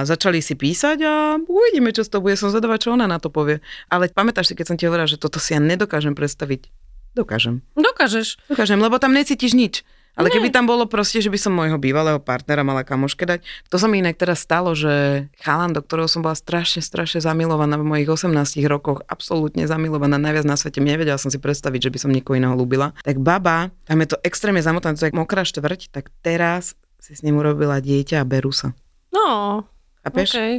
začali 0.05 0.45
si 0.45 0.53
písať 0.53 0.99
a 1.01 1.41
uvidíme, 1.41 1.97
čo 1.97 2.05
z 2.05 2.13
toho 2.13 2.21
bude. 2.21 2.37
Som 2.37 2.53
zvedavá, 2.53 2.77
čo 2.77 2.93
ona 2.93 3.09
na 3.09 3.17
to 3.17 3.33
povie. 3.33 3.65
Ale 3.89 4.13
pamätáš 4.13 4.53
si, 4.53 4.55
keď 4.57 4.67
som 4.69 4.77
ti 4.77 4.85
hovorila, 4.85 5.09
že 5.09 5.17
toto 5.17 5.41
si 5.41 5.57
ja 5.57 5.61
nedokážem 5.65 6.13
predstaviť? 6.13 6.69
Dokážem. 7.17 7.65
Dokážeš. 7.75 8.39
Dokážem, 8.53 8.79
lebo 8.79 9.01
tam 9.01 9.17
necítiš 9.17 9.57
nič. 9.57 9.75
Ale 10.19 10.29
keby 10.29 10.51
tam 10.51 10.67
bolo 10.67 10.85
proste, 10.91 11.23
že 11.23 11.31
by 11.31 11.39
som 11.39 11.55
môjho 11.55 11.79
bývalého 11.79 12.19
partnera 12.19 12.67
mala 12.67 12.83
kamoške 12.83 13.25
dať, 13.25 13.41
to 13.71 13.77
sa 13.79 13.87
mi 13.87 14.03
inak 14.03 14.19
teraz 14.19 14.43
stalo, 14.43 14.75
že 14.75 15.27
chalan, 15.41 15.71
do 15.71 15.81
ktorého 15.81 16.11
som 16.11 16.21
bola 16.21 16.35
strašne, 16.35 16.83
strašne 16.83 17.23
zamilovaná 17.23 17.79
v 17.79 17.87
mojich 17.87 18.09
18 18.11 18.29
rokoch, 18.67 19.01
absolútne 19.07 19.65
zamilovaná, 19.71 20.19
najviac 20.19 20.45
na 20.45 20.59
svete, 20.59 20.83
nevedela 20.83 21.17
som 21.17 21.31
si 21.31 21.39
predstaviť, 21.39 21.89
že 21.89 21.93
by 21.95 21.99
som 22.03 22.11
niekoho 22.11 22.37
iného 22.37 22.53
ľúbila. 22.53 22.93
Tak 23.07 23.23
baba, 23.23 23.71
tam 23.87 23.99
je 24.03 24.09
to 24.13 24.17
extrémne 24.27 24.61
zamotané, 24.61 24.99
to 24.99 25.07
je 25.09 25.15
mokrá 25.15 25.47
štvrť, 25.47 25.95
tak 25.95 26.11
teraz 26.21 26.75
si 27.01 27.17
s 27.17 27.25
ním 27.25 27.41
urobila 27.41 27.81
dieťa 27.81 28.21
a 28.21 28.29
berú 28.29 28.53
sa. 28.53 28.77
No, 29.15 29.65
Chápeš? 30.05 30.37
okay. 30.37 30.55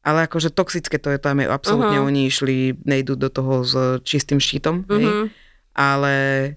Ale 0.00 0.24
akože 0.24 0.48
toxické 0.48 0.96
to 0.96 1.12
je, 1.12 1.18
tam 1.20 1.44
je 1.44 1.46
absolútne, 1.48 2.00
Aha. 2.00 2.08
oni 2.08 2.24
išli, 2.28 2.72
nejdú 2.88 3.20
do 3.20 3.28
toho 3.28 3.60
s 3.64 4.00
čistým 4.00 4.40
štítom, 4.40 4.88
hej? 4.88 5.04
Mhm. 5.04 5.24
ale 5.76 6.12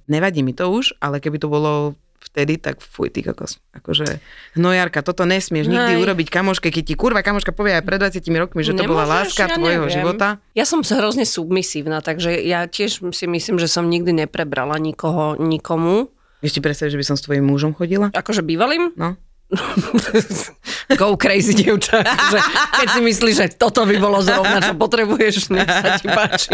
nevadí 0.07 0.41
mi 0.41 0.55
to 0.55 0.71
už, 0.71 0.95
ale 1.03 1.19
keby 1.19 1.37
to 1.39 1.51
bolo 1.51 1.95
vtedy, 2.23 2.55
tak 2.57 2.79
fuj, 2.79 3.11
ty 3.11 3.21
kokos. 3.21 3.59
Akože, 3.75 4.23
hnojarka, 4.55 5.03
toto 5.03 5.27
nesmieš 5.27 5.67
nikdy 5.67 5.99
Hej. 5.99 6.01
urobiť 6.01 6.27
kamoške, 6.31 6.71
keď 6.71 6.83
ti 6.83 6.95
kurva 6.95 7.19
kamoška 7.21 7.51
povie 7.51 7.75
aj 7.77 7.83
pred 7.83 7.99
20 7.99 8.23
rokmi, 8.39 8.63
že 8.63 8.73
to 8.73 8.87
bola 8.87 9.03
Nemôžeš, 9.03 9.13
láska 9.35 9.43
ja 9.45 9.55
tvojho 9.59 9.85
neviem. 9.85 9.95
života. 9.99 10.27
Ja 10.55 10.65
som 10.65 10.81
hrozne 10.81 11.27
submisívna, 11.27 11.99
takže 11.99 12.33
ja 12.39 12.65
tiež 12.65 13.03
si 13.11 13.25
myslím, 13.27 13.59
že 13.59 13.67
som 13.67 13.91
nikdy 13.91 14.25
neprebrala 14.25 14.79
nikoho, 14.79 15.35
nikomu. 15.37 16.09
Vieš 16.39 16.59
ti 16.59 16.61
predstaviť, 16.63 16.91
že 16.95 16.99
by 16.99 17.05
som 17.07 17.15
s 17.19 17.23
tvojim 17.23 17.45
mužom 17.45 17.71
chodila? 17.75 18.11
Akože 18.11 18.43
bývalým? 18.43 18.95
No. 18.95 19.15
Go 20.99 21.13
crazy, 21.17 21.53
dievča. 21.53 22.01
Že 22.01 22.39
keď 22.81 22.87
si 22.89 22.99
myslíš, 23.05 23.35
že 23.37 23.47
toto 23.53 23.85
by 23.85 23.95
bolo 24.01 24.19
zrovna, 24.25 24.59
čo 24.59 24.73
potrebuješ, 24.73 25.53
nech 25.53 25.69
sa 25.69 26.01
ti 26.01 26.07
páči. 26.09 26.49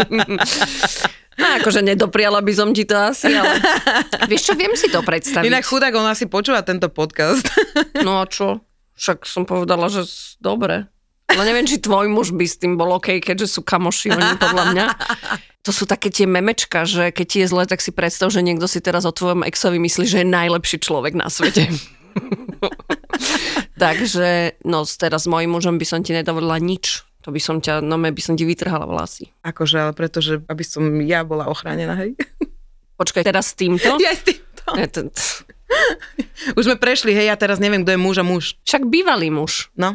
No, 1.40 1.46
akože 1.56 1.80
nedopriala 1.80 2.44
by 2.44 2.52
som 2.52 2.76
ti 2.76 2.84
to 2.84 2.92
asi, 3.00 3.32
ale 3.32 3.56
vieš 4.30 4.52
čo, 4.52 4.54
viem 4.54 4.76
si 4.76 4.92
to 4.92 5.00
predstaviť. 5.00 5.48
Inak 5.48 5.64
chudák, 5.64 5.96
on 5.96 6.04
asi 6.04 6.28
počúva 6.28 6.60
tento 6.60 6.92
podcast. 6.92 7.48
No 8.00 8.20
a 8.20 8.24
čo? 8.24 8.64
Však 8.96 9.28
som 9.28 9.44
povedala, 9.44 9.88
že 9.92 10.04
dobre. 10.40 10.88
Ale 11.30 11.42
neviem, 11.46 11.68
či 11.68 11.78
tvoj 11.78 12.08
muž 12.08 12.32
by 12.32 12.44
s 12.48 12.58
tým 12.58 12.74
bol 12.74 12.96
OK, 12.96 13.20
keďže 13.22 13.46
sú 13.46 13.60
kamoši 13.62 14.12
oni 14.12 14.34
podľa 14.36 14.64
mňa. 14.74 14.86
To 15.68 15.76
sú 15.76 15.84
také 15.84 16.08
tie 16.08 16.24
memečka, 16.24 16.88
že 16.88 17.12
keď 17.12 17.26
ti 17.28 17.38
je 17.44 17.50
zle, 17.52 17.68
tak 17.68 17.84
si 17.84 17.92
predstav, 17.92 18.32
že 18.32 18.40
niekto 18.40 18.64
si 18.64 18.80
teraz 18.80 19.04
o 19.04 19.12
tvojom 19.12 19.44
exovi 19.44 19.76
myslí, 19.76 20.08
že 20.08 20.24
je 20.24 20.32
najlepší 20.32 20.80
človek 20.80 21.12
na 21.12 21.28
svete. 21.28 21.68
Takže, 23.76 24.56
no 24.64 24.88
teraz 24.88 25.24
s 25.24 25.28
mojím 25.28 25.60
mužom 25.60 25.76
by 25.76 25.84
som 25.84 26.00
ti 26.00 26.16
nedovolila 26.16 26.56
nič. 26.56 27.04
To 27.30 27.38
by 27.38 27.38
som 27.38 27.62
ťa, 27.62 27.78
no 27.78 27.94
by 27.94 28.18
som 28.18 28.34
ti 28.34 28.42
vytrhala 28.42 28.90
vlasy. 28.90 29.30
akože, 29.46 29.76
ale 29.78 29.92
pretože, 29.94 30.42
aby 30.50 30.66
som 30.66 30.82
ja 31.06 31.22
bola 31.22 31.46
ochránená, 31.46 31.94
hej? 31.94 32.18
Počkaj, 32.98 33.22
teraz 33.22 33.54
s 33.54 33.54
týmto? 33.54 33.86
Ja 34.02 34.10
s 34.10 34.26
týmto. 34.26 34.66
Ne, 34.74 34.90
to- 34.90 35.14
Už 36.58 36.66
sme 36.66 36.74
prešli, 36.74 37.14
hej, 37.14 37.30
ja 37.30 37.38
teraz 37.38 37.62
neviem, 37.62 37.86
kto 37.86 37.94
je 37.94 38.00
muž 38.02 38.16
a 38.18 38.26
muž. 38.26 38.58
Však 38.66 38.90
bývalý 38.90 39.30
muž. 39.30 39.70
No. 39.78 39.94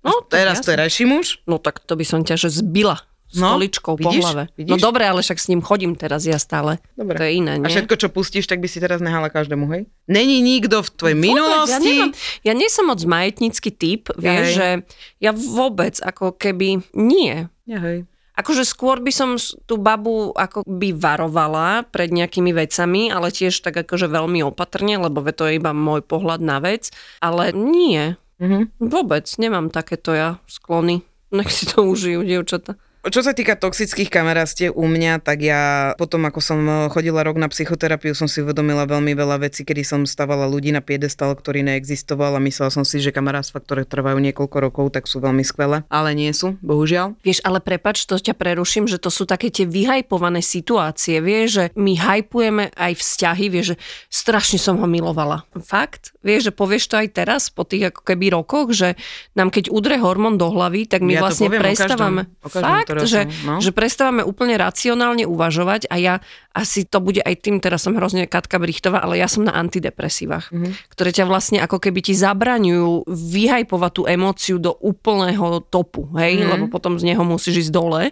No, 0.00 0.24
Teraz 0.24 0.64
jasne. 0.64 0.80
terajší 0.80 1.04
muž? 1.04 1.44
No 1.44 1.60
tak 1.60 1.84
to 1.84 1.92
by 1.92 2.08
som 2.08 2.24
ťa, 2.24 2.40
že 2.40 2.48
zbila 2.48 3.04
No, 3.32 3.54
stoličkou 3.54 3.94
po 3.94 4.10
vidíš? 4.10 4.22
hlave. 4.22 4.42
Vidíš? 4.52 4.70
No 4.70 4.76
dobre, 4.76 5.04
ale 5.04 5.20
však 5.20 5.36
s 5.36 5.46
ním 5.46 5.60
chodím 5.60 5.94
teraz 5.94 6.22
ja 6.22 6.34
stále. 6.34 6.82
Dobre. 6.92 7.14
To 7.14 7.22
je 7.22 7.32
iné, 7.32 7.52
A 7.52 7.60
nie? 7.60 7.68
všetko, 7.68 7.94
čo 7.96 8.08
pustíš, 8.08 8.44
tak 8.44 8.58
by 8.58 8.66
si 8.66 8.76
teraz 8.76 8.98
nehala 8.98 9.28
každému, 9.28 9.70
hej? 9.70 9.86
Není 10.04 10.38
nikto 10.40 10.80
v 10.80 10.88
tvojej 10.90 11.14
Vôbec, 11.14 11.26
minulosti. 11.28 11.70
Ja, 11.70 11.78
nemám, 11.78 12.10
ja 12.42 12.52
nie 12.52 12.68
som 12.68 12.84
moc 12.86 12.98
majetnícky 13.00 13.70
typ, 13.70 14.10
vieš, 14.14 14.46
že 14.52 14.68
ja 15.16 15.30
vôbec 15.30 15.94
ako 15.96 16.32
keby 16.32 16.82
nie. 16.92 17.46
Ja, 17.64 17.78
hej. 17.80 18.10
Akože 18.32 18.64
skôr 18.64 18.98
by 18.98 19.12
som 19.12 19.36
tú 19.62 19.76
babu 19.76 20.32
ako 20.32 20.64
by 20.64 20.90
varovala 20.90 21.84
pred 21.84 22.08
nejakými 22.08 22.50
vecami, 22.50 23.12
ale 23.12 23.28
tiež 23.28 23.52
tak 23.60 23.76
akože 23.76 24.08
veľmi 24.08 24.40
opatrne, 24.42 24.96
lebo 24.96 25.20
to 25.28 25.44
je 25.44 25.54
iba 25.54 25.70
môj 25.70 26.00
pohľad 26.00 26.40
na 26.40 26.58
vec. 26.58 26.88
Ale 27.20 27.52
nie, 27.52 28.16
Mhm. 28.40 28.80
vôbec 28.80 29.28
nemám 29.36 29.68
takéto 29.68 30.10
ja 30.10 30.40
sklony. 30.48 31.04
Nech 31.30 31.46
si 31.48 31.62
to 31.62 31.84
užijú, 31.84 32.24
dievčata. 32.24 32.80
Čo 33.00 33.24
sa 33.24 33.32
týka 33.32 33.56
toxických 33.56 34.12
kamarátstiev 34.12 34.76
u 34.76 34.84
mňa, 34.84 35.24
tak 35.24 35.40
ja 35.40 35.96
potom, 35.96 36.20
ako 36.28 36.40
som 36.44 36.60
chodila 36.92 37.24
rok 37.24 37.40
na 37.40 37.48
psychoterapiu, 37.48 38.12
som 38.12 38.28
si 38.28 38.44
uvedomila 38.44 38.84
veľmi 38.84 39.16
veľa 39.16 39.40
vecí, 39.40 39.64
kedy 39.64 39.80
som 39.80 40.00
stavala 40.04 40.44
ľudí 40.44 40.68
na 40.68 40.84
piedestal, 40.84 41.32
ktorý 41.32 41.64
neexistoval 41.64 42.36
a 42.36 42.44
myslela 42.44 42.68
som 42.68 42.84
si, 42.84 43.00
že 43.00 43.08
kamarátstva, 43.08 43.64
ktoré 43.64 43.88
trvajú 43.88 44.20
niekoľko 44.20 44.56
rokov, 44.60 44.92
tak 44.92 45.08
sú 45.08 45.16
veľmi 45.16 45.40
skvelé, 45.40 45.80
ale 45.88 46.12
nie 46.12 46.28
sú, 46.36 46.60
bohužiaľ. 46.60 47.16
Vieš, 47.24 47.40
ale 47.40 47.64
prepač, 47.64 48.04
to 48.04 48.20
ťa 48.20 48.36
preruším, 48.36 48.84
že 48.84 49.00
to 49.00 49.08
sú 49.08 49.24
také 49.24 49.48
tie 49.48 49.64
vyhajpované 49.64 50.44
situácie, 50.44 51.24
vieš, 51.24 51.48
že 51.56 51.64
my 51.80 51.96
hypujeme 51.96 52.68
aj 52.76 53.00
vzťahy, 53.00 53.48
vieš, 53.48 53.66
že 53.72 53.76
strašne 54.12 54.60
som 54.60 54.76
ho 54.76 54.84
milovala. 54.84 55.48
Fakt? 55.64 56.12
Vieš, 56.20 56.50
že 56.50 56.52
povieš 56.52 56.84
to 56.92 57.00
aj 57.00 57.08
teraz, 57.16 57.48
po 57.48 57.64
tých 57.64 57.96
ako 57.96 58.04
keby 58.04 58.36
rokoch, 58.36 58.76
že 58.76 58.92
nám 59.32 59.48
keď 59.48 59.72
udre 59.72 59.96
hormón 59.96 60.36
do 60.36 60.52
hlavy, 60.52 60.84
tak 60.84 61.00
my 61.00 61.16
Ja 61.16 61.24
vlastne 61.24 61.48
poviem 61.48 61.64
o 61.64 61.64
každom- 61.64 61.80
prestávame. 61.80 62.22
o 62.44 62.48
každom, 62.52 62.76
Fakt, 62.76 62.89
ktorého 62.90 63.06
že, 63.06 63.20
som, 63.26 63.46
no. 63.46 63.54
že 63.62 63.70
prestávame 63.70 64.22
úplne 64.22 64.58
racionálne 64.58 65.24
uvažovať 65.24 65.86
a 65.86 65.96
ja 65.96 66.14
asi 66.50 66.82
to 66.82 66.98
bude 66.98 67.22
aj 67.22 67.34
tým, 67.38 67.62
teraz 67.62 67.86
som 67.86 67.94
hrozne 67.94 68.26
Katka 68.26 68.58
Brichtová, 68.58 69.00
ale 69.00 69.22
ja 69.22 69.30
som 69.30 69.46
na 69.46 69.54
antidepresívach, 69.54 70.50
Mhm. 70.50 70.90
ktoré 70.90 71.10
ťa 71.14 71.24
vlastne 71.24 71.58
ako 71.62 71.78
keby 71.78 72.02
ti 72.02 72.14
zabraňujú 72.14 73.06
vyhajpovať 73.06 73.92
tú 73.94 74.02
emóciu 74.06 74.56
do 74.58 74.74
úplného 74.74 75.62
topu, 75.70 76.10
hej, 76.18 76.42
Mhm. 76.42 76.48
lebo 76.50 76.64
potom 76.68 76.98
z 76.98 77.14
neho 77.14 77.22
musíš 77.22 77.68
ísť 77.68 77.72
dole. 77.72 78.02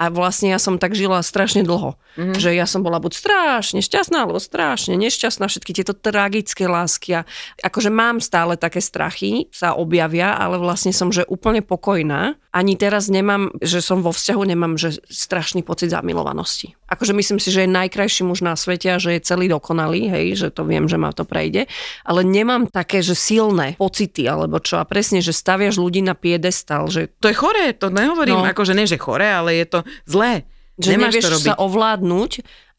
A 0.00 0.08
vlastne 0.08 0.48
ja 0.48 0.56
som 0.56 0.80
tak 0.80 0.96
žila 0.96 1.20
strašne 1.20 1.60
dlho. 1.60 1.92
Mhm. 2.16 2.32
Že 2.40 2.56
ja 2.56 2.64
som 2.64 2.80
bola 2.80 2.96
buď 2.96 3.12
strašne 3.20 3.84
šťastná, 3.84 4.24
alebo 4.24 4.40
strašne 4.40 4.96
nešťastná. 4.96 5.44
Všetky 5.44 5.76
tieto 5.76 5.92
tragické 5.92 6.64
lásky. 6.64 7.20
A 7.20 7.28
akože 7.60 7.92
mám 7.92 8.16
stále 8.24 8.56
také 8.56 8.80
strachy, 8.80 9.52
sa 9.52 9.76
objavia, 9.76 10.32
ale 10.32 10.56
vlastne 10.56 10.96
som 10.96 11.12
že 11.12 11.28
úplne 11.28 11.60
pokojná. 11.60 12.40
Ani 12.50 12.74
teraz 12.74 13.06
nemám, 13.06 13.54
že 13.62 13.78
som 13.78 14.02
vo 14.02 14.10
vzťahu, 14.10 14.42
nemám 14.42 14.74
že 14.74 14.98
strašný 15.06 15.62
pocit 15.62 15.94
zamilovanosti. 15.94 16.74
Akože 16.90 17.14
myslím 17.14 17.38
si, 17.38 17.54
že 17.54 17.62
je 17.62 17.70
najkrajší 17.70 18.26
muž 18.26 18.42
na 18.42 18.58
svete 18.58 18.90
a 18.90 18.98
že 18.98 19.14
je 19.14 19.22
celý 19.22 19.46
dokonalý, 19.46 20.10
hej, 20.10 20.26
že 20.34 20.48
to 20.50 20.66
viem, 20.66 20.90
že 20.90 20.98
ma 20.98 21.14
to 21.14 21.22
prejde. 21.22 21.70
Ale 22.02 22.26
nemám 22.26 22.66
také, 22.66 23.06
že 23.06 23.14
silné 23.14 23.78
pocity, 23.78 24.26
alebo 24.26 24.58
čo. 24.58 24.82
A 24.82 24.84
presne, 24.84 25.22
že 25.22 25.30
staviaš 25.30 25.78
ľudí 25.78 26.02
na 26.02 26.18
piedestal, 26.18 26.90
že 26.90 27.14
To 27.22 27.30
je 27.30 27.38
choré, 27.38 27.70
to 27.70 27.86
nehovorím, 27.86 28.42
No. 28.42 28.50
akože 28.50 28.74
nie, 28.74 28.90
že 28.90 28.98
choré, 28.98 29.30
ale 29.30 29.54
je 29.54 29.66
to 29.70 29.78
zlé. 30.04 30.42
že 30.80 30.96
Nemáš 30.96 31.12
nevieš 31.12 31.22
to 31.22 31.30
robiť. 31.30 31.46
sa 31.46 31.54
ovládnuť 31.60 32.30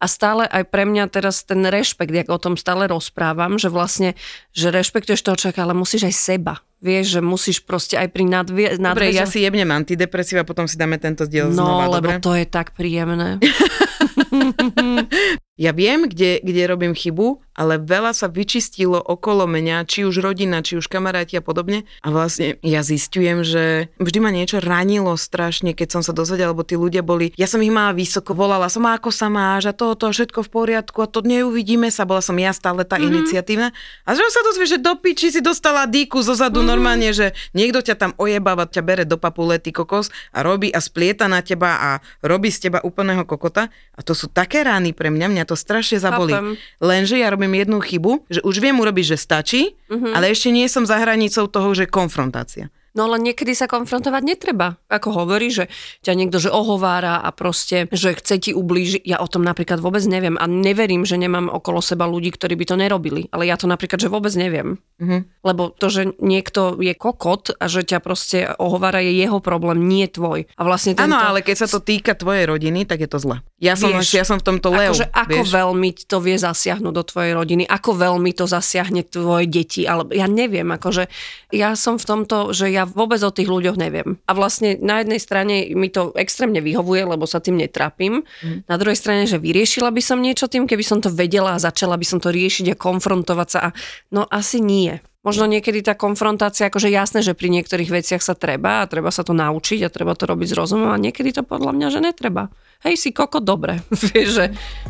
a 0.02 0.10
stále 0.10 0.50
aj 0.50 0.66
pre 0.68 0.84
mňa 0.84 1.14
teraz 1.14 1.46
ten 1.46 1.62
rešpekt, 1.62 2.10
jak 2.10 2.28
o 2.34 2.42
tom 2.42 2.58
stále 2.58 2.90
rozprávam, 2.90 3.62
že 3.62 3.70
vlastne, 3.70 4.18
že 4.50 4.74
rešpektuješ 4.74 5.22
toho 5.22 5.38
človeka, 5.38 5.62
ale 5.62 5.78
musíš 5.78 6.10
aj 6.10 6.16
seba. 6.18 6.54
Vieš, 6.82 7.14
že 7.14 7.22
musíš 7.22 7.62
proste 7.62 7.94
aj 7.94 8.10
pri 8.10 8.26
nadvie, 8.26 8.74
Dobre, 8.74 9.14
ja 9.14 9.30
si 9.30 9.46
jebnem 9.46 9.70
antidepresíva, 9.70 10.42
potom 10.42 10.66
si 10.66 10.82
dáme 10.82 10.98
tento 10.98 11.30
diel 11.30 11.54
No, 11.54 11.62
znova, 11.62 11.86
lebo 11.94 12.10
dobre? 12.10 12.18
to 12.18 12.34
je 12.34 12.46
tak 12.50 12.74
príjemné. 12.74 13.38
Ja 15.62 15.78
viem, 15.78 16.10
kde, 16.10 16.42
kde 16.42 16.66
robím 16.66 16.98
chybu, 16.98 17.38
ale 17.54 17.78
veľa 17.78 18.18
sa 18.18 18.26
vyčistilo 18.26 18.98
okolo 18.98 19.46
mňa, 19.46 19.86
či 19.86 20.02
už 20.08 20.24
rodina, 20.24 20.66
či 20.66 20.82
už 20.82 20.90
kamaráti 20.90 21.38
a 21.38 21.46
podobne. 21.46 21.86
A 22.02 22.10
vlastne 22.10 22.58
ja 22.66 22.82
zistujem, 22.82 23.46
že 23.46 23.94
vždy 24.02 24.18
ma 24.18 24.34
niečo 24.34 24.58
ranilo 24.58 25.14
strašne, 25.14 25.78
keď 25.78 26.00
som 26.00 26.02
sa 26.02 26.18
dozvedela, 26.18 26.58
lebo 26.58 26.66
tí 26.66 26.74
ľudia 26.74 27.06
boli, 27.06 27.30
ja 27.38 27.46
som 27.46 27.62
ich 27.62 27.70
mala 27.70 27.94
vysoko, 27.94 28.34
volala 28.34 28.74
som, 28.74 28.82
ako 28.90 29.14
sa 29.14 29.30
máš 29.30 29.70
a 29.70 29.78
toto, 29.78 30.10
všetko 30.10 30.42
v 30.42 30.50
poriadku 30.50 30.98
a 31.06 31.12
to 31.12 31.22
neuvidíme 31.22 31.94
sa, 31.94 32.10
bola 32.10 32.26
som 32.26 32.34
ja 32.42 32.50
stále 32.56 32.82
tá 32.82 32.98
mm-hmm. 32.98 33.12
iniciatívna. 33.14 33.70
A 34.08 34.10
zrazu 34.18 34.34
sa 34.34 34.48
dozvieš, 34.48 34.80
že 34.80 34.80
do 34.82 34.98
piči 34.98 35.30
si 35.30 35.46
dostala 35.46 35.86
díku 35.86 36.26
zo 36.26 36.34
zadu 36.34 36.64
mm-hmm. 36.64 36.72
normálne, 36.74 37.14
že 37.14 37.38
niekto 37.54 37.86
ťa 37.86 37.96
tam 38.02 38.12
ojebáva, 38.18 38.66
ťa 38.66 38.82
bere 38.82 39.04
do 39.06 39.22
papule, 39.22 39.62
ty 39.62 39.70
kokos 39.70 40.10
a 40.34 40.42
robí 40.42 40.74
a 40.74 40.82
splieta 40.82 41.30
na 41.30 41.46
teba 41.46 41.78
a 41.78 41.90
robí 42.26 42.50
z 42.50 42.72
teba 42.72 42.80
úplného 42.82 43.28
kokota. 43.30 43.70
A 43.94 44.02
to 44.02 44.18
sú 44.18 44.32
také 44.32 44.66
rány 44.66 44.96
pre 44.96 45.14
mňa, 45.14 45.28
mňa 45.30 45.46
to 45.52 45.60
strašne 45.60 46.00
zabolí. 46.00 46.32
Chápem. 46.32 46.56
Lenže 46.80 47.20
ja 47.20 47.28
robím 47.28 47.60
jednu 47.60 47.84
chybu, 47.84 48.32
že 48.32 48.40
už 48.48 48.64
viem 48.64 48.80
urobiť, 48.80 49.16
že 49.16 49.18
stačí, 49.20 49.76
mm-hmm. 49.92 50.16
ale 50.16 50.32
ešte 50.32 50.48
nie 50.56 50.72
som 50.72 50.88
za 50.88 50.96
hranicou 50.96 51.52
toho, 51.52 51.76
že 51.76 51.92
konfrontácia. 51.92 52.72
No 52.92 53.08
ale 53.08 53.24
niekedy 53.24 53.56
sa 53.56 53.72
konfrontovať 53.72 54.24
netreba. 54.24 54.76
Ako 54.92 55.24
hovorí, 55.24 55.48
že 55.48 55.72
ťa 56.04 56.12
niekto 56.12 56.44
že 56.44 56.52
ohovára 56.52 57.24
a 57.24 57.32
proste, 57.32 57.88
že 57.88 58.12
chce 58.20 58.36
ti 58.40 58.52
ublížiť. 58.52 59.08
Ja 59.08 59.24
o 59.24 59.32
tom 59.32 59.48
napríklad 59.48 59.80
vôbec 59.80 60.04
neviem 60.04 60.36
a 60.36 60.44
neverím, 60.44 61.08
že 61.08 61.16
nemám 61.16 61.48
okolo 61.48 61.80
seba 61.80 62.04
ľudí, 62.04 62.36
ktorí 62.36 62.60
by 62.60 62.66
to 62.68 62.76
nerobili. 62.76 63.32
Ale 63.32 63.48
ja 63.48 63.56
to 63.56 63.72
napríklad, 63.72 63.96
že 64.04 64.12
vôbec 64.12 64.36
neviem. 64.36 64.76
Mhm. 65.00 65.24
Lebo 65.48 65.72
to, 65.72 65.88
že 65.88 66.20
niekto 66.20 66.76
je 66.84 66.92
kokot 66.92 67.56
a 67.56 67.66
že 67.72 67.88
ťa 67.88 68.04
proste 68.04 68.38
ohovára 68.60 69.00
je 69.00 69.16
jeho 69.16 69.40
problém, 69.40 69.88
nie 69.88 70.12
tvoj. 70.12 70.52
A 70.60 70.62
vlastne 70.68 70.92
tento... 70.92 71.16
Áno, 71.16 71.16
ale 71.16 71.40
keď 71.48 71.64
sa 71.64 71.68
to 71.72 71.80
týka 71.80 72.12
tvojej 72.12 72.44
rodiny, 72.44 72.84
tak 72.84 73.08
je 73.08 73.10
to 73.10 73.24
zle. 73.24 73.40
Ja 73.62 73.78
som, 73.78 73.94
Vieš, 73.94 74.18
ja 74.18 74.26
som 74.26 74.42
v 74.42 74.46
tomto 74.50 74.74
leu. 74.74 74.90
Akože 74.90 75.14
ako 75.14 75.42
vieš? 75.46 75.54
veľmi 75.54 75.90
to 76.10 76.18
vie 76.18 76.34
zasiahnuť 76.34 76.94
do 76.98 77.04
tvojej 77.06 77.38
rodiny, 77.38 77.64
ako 77.70 77.94
veľmi 77.94 78.34
to 78.34 78.50
zasiahne 78.50 79.06
tvoje 79.06 79.46
deti, 79.46 79.86
ale 79.86 80.10
ja 80.18 80.26
neviem, 80.26 80.66
akože 80.66 81.06
ja 81.54 81.78
som 81.78 82.02
v 82.02 82.06
tomto, 82.10 82.58
že 82.58 82.74
ja 82.74 82.90
vôbec 82.90 83.22
o 83.22 83.30
tých 83.30 83.46
ľuďoch 83.46 83.78
neviem. 83.78 84.18
A 84.26 84.34
vlastne 84.34 84.82
na 84.82 85.06
jednej 85.06 85.22
strane 85.22 85.70
mi 85.78 85.94
to 85.94 86.10
extrémne 86.18 86.58
vyhovuje, 86.58 87.06
lebo 87.06 87.30
sa 87.30 87.38
tým 87.38 87.62
netrapím. 87.62 88.26
Mhm. 88.42 88.66
Na 88.66 88.82
druhej 88.82 88.98
strane, 88.98 89.30
že 89.30 89.38
vyriešila 89.38 89.94
by 89.94 90.02
som 90.02 90.18
niečo 90.18 90.50
tým, 90.50 90.66
keby 90.66 90.82
som 90.82 90.98
to 90.98 91.14
vedela 91.14 91.54
a 91.54 91.62
začala 91.62 92.02
by 92.02 92.06
som 92.08 92.18
to 92.18 92.34
riešiť 92.34 92.74
a 92.74 92.80
konfrontovať 92.82 93.48
sa. 93.54 93.60
A 93.70 93.70
no 94.10 94.26
asi 94.26 94.58
nie. 94.58 94.98
Možno 95.22 95.46
niekedy 95.46 95.86
tá 95.86 95.94
konfrontácia, 95.94 96.66
akože 96.66 96.90
jasné, 96.90 97.22
že 97.22 97.38
pri 97.38 97.54
niektorých 97.54 97.94
veciach 97.94 98.26
sa 98.26 98.34
treba 98.34 98.82
a 98.82 98.90
treba 98.90 99.14
sa 99.14 99.22
to 99.22 99.38
naučiť 99.38 99.86
a 99.86 99.94
treba 99.94 100.18
to 100.18 100.26
robiť 100.26 100.50
s 100.50 100.58
rozumom 100.58 100.90
a 100.90 100.98
niekedy 100.98 101.30
to 101.30 101.46
podľa 101.46 101.78
mňa, 101.78 101.88
že 101.94 102.02
netreba. 102.02 102.50
Hej, 102.82 102.98
si 102.98 103.10
koko, 103.14 103.38
dobre. 103.38 103.86
Vieš, 104.10 104.30
že 104.34 104.46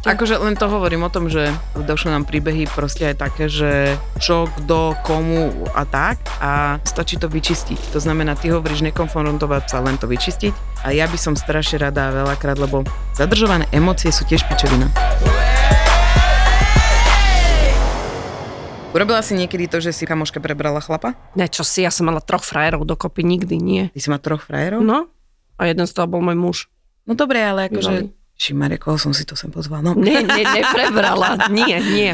Akože 0.07 0.39
len 0.39 0.55
to 0.55 0.71
hovorím 0.71 1.03
o 1.03 1.11
tom, 1.11 1.27
že 1.27 1.51
došli 1.75 2.15
nám 2.15 2.23
príbehy 2.23 2.63
proste 2.71 3.11
aj 3.11 3.15
také, 3.19 3.51
že 3.51 3.99
čo, 4.23 4.47
kto, 4.47 4.95
komu 5.03 5.67
a 5.75 5.83
tak 5.83 6.23
a 6.39 6.79
stačí 6.87 7.19
to 7.19 7.27
vyčistiť. 7.27 7.91
To 7.91 7.99
znamená, 7.99 8.39
ty 8.39 8.55
hovoríš 8.55 8.87
nekonfrontovať 8.87 9.67
sa, 9.67 9.83
len 9.83 9.99
to 9.99 10.07
vyčistiť 10.07 10.87
a 10.87 10.95
ja 10.95 11.11
by 11.11 11.19
som 11.19 11.35
strašne 11.35 11.83
rada 11.83 12.07
veľakrát, 12.07 12.55
lebo 12.55 12.87
zadržované 13.19 13.67
emócie 13.75 14.15
sú 14.15 14.23
tiež 14.23 14.47
pičovina. 14.47 14.87
Urobila 18.91 19.23
si 19.23 19.39
niekedy 19.39 19.71
to, 19.71 19.79
že 19.79 19.95
si 19.95 20.03
kamoške 20.03 20.43
prebrala 20.43 20.83
chlapa? 20.83 21.15
Ne, 21.39 21.47
čo 21.47 21.63
si, 21.63 21.79
ja 21.79 21.87
som 21.87 22.11
mala 22.11 22.19
troch 22.19 22.43
frajerov 22.43 22.83
dokopy, 22.83 23.23
nikdy 23.23 23.55
nie. 23.55 23.83
Ty 23.95 23.99
si 24.03 24.09
má 24.11 24.19
troch 24.19 24.43
frajerov? 24.43 24.83
No, 24.83 25.07
a 25.55 25.61
jeden 25.63 25.87
z 25.87 25.95
toho 25.95 26.11
bol 26.11 26.19
môj 26.19 26.35
muž. 26.35 26.57
No 27.07 27.15
dobre, 27.15 27.39
ale 27.39 27.71
akože... 27.71 28.11
Šimare, 28.35 28.75
koho 28.75 28.99
som 28.99 29.15
si 29.15 29.23
to 29.23 29.39
sem 29.39 29.47
pozval? 29.47 29.79
No. 29.79 29.95
Nie, 29.95 30.19
nie, 30.19 30.43
neprebrala, 30.43 31.47
nie, 31.47 31.79
nie. 31.79 32.11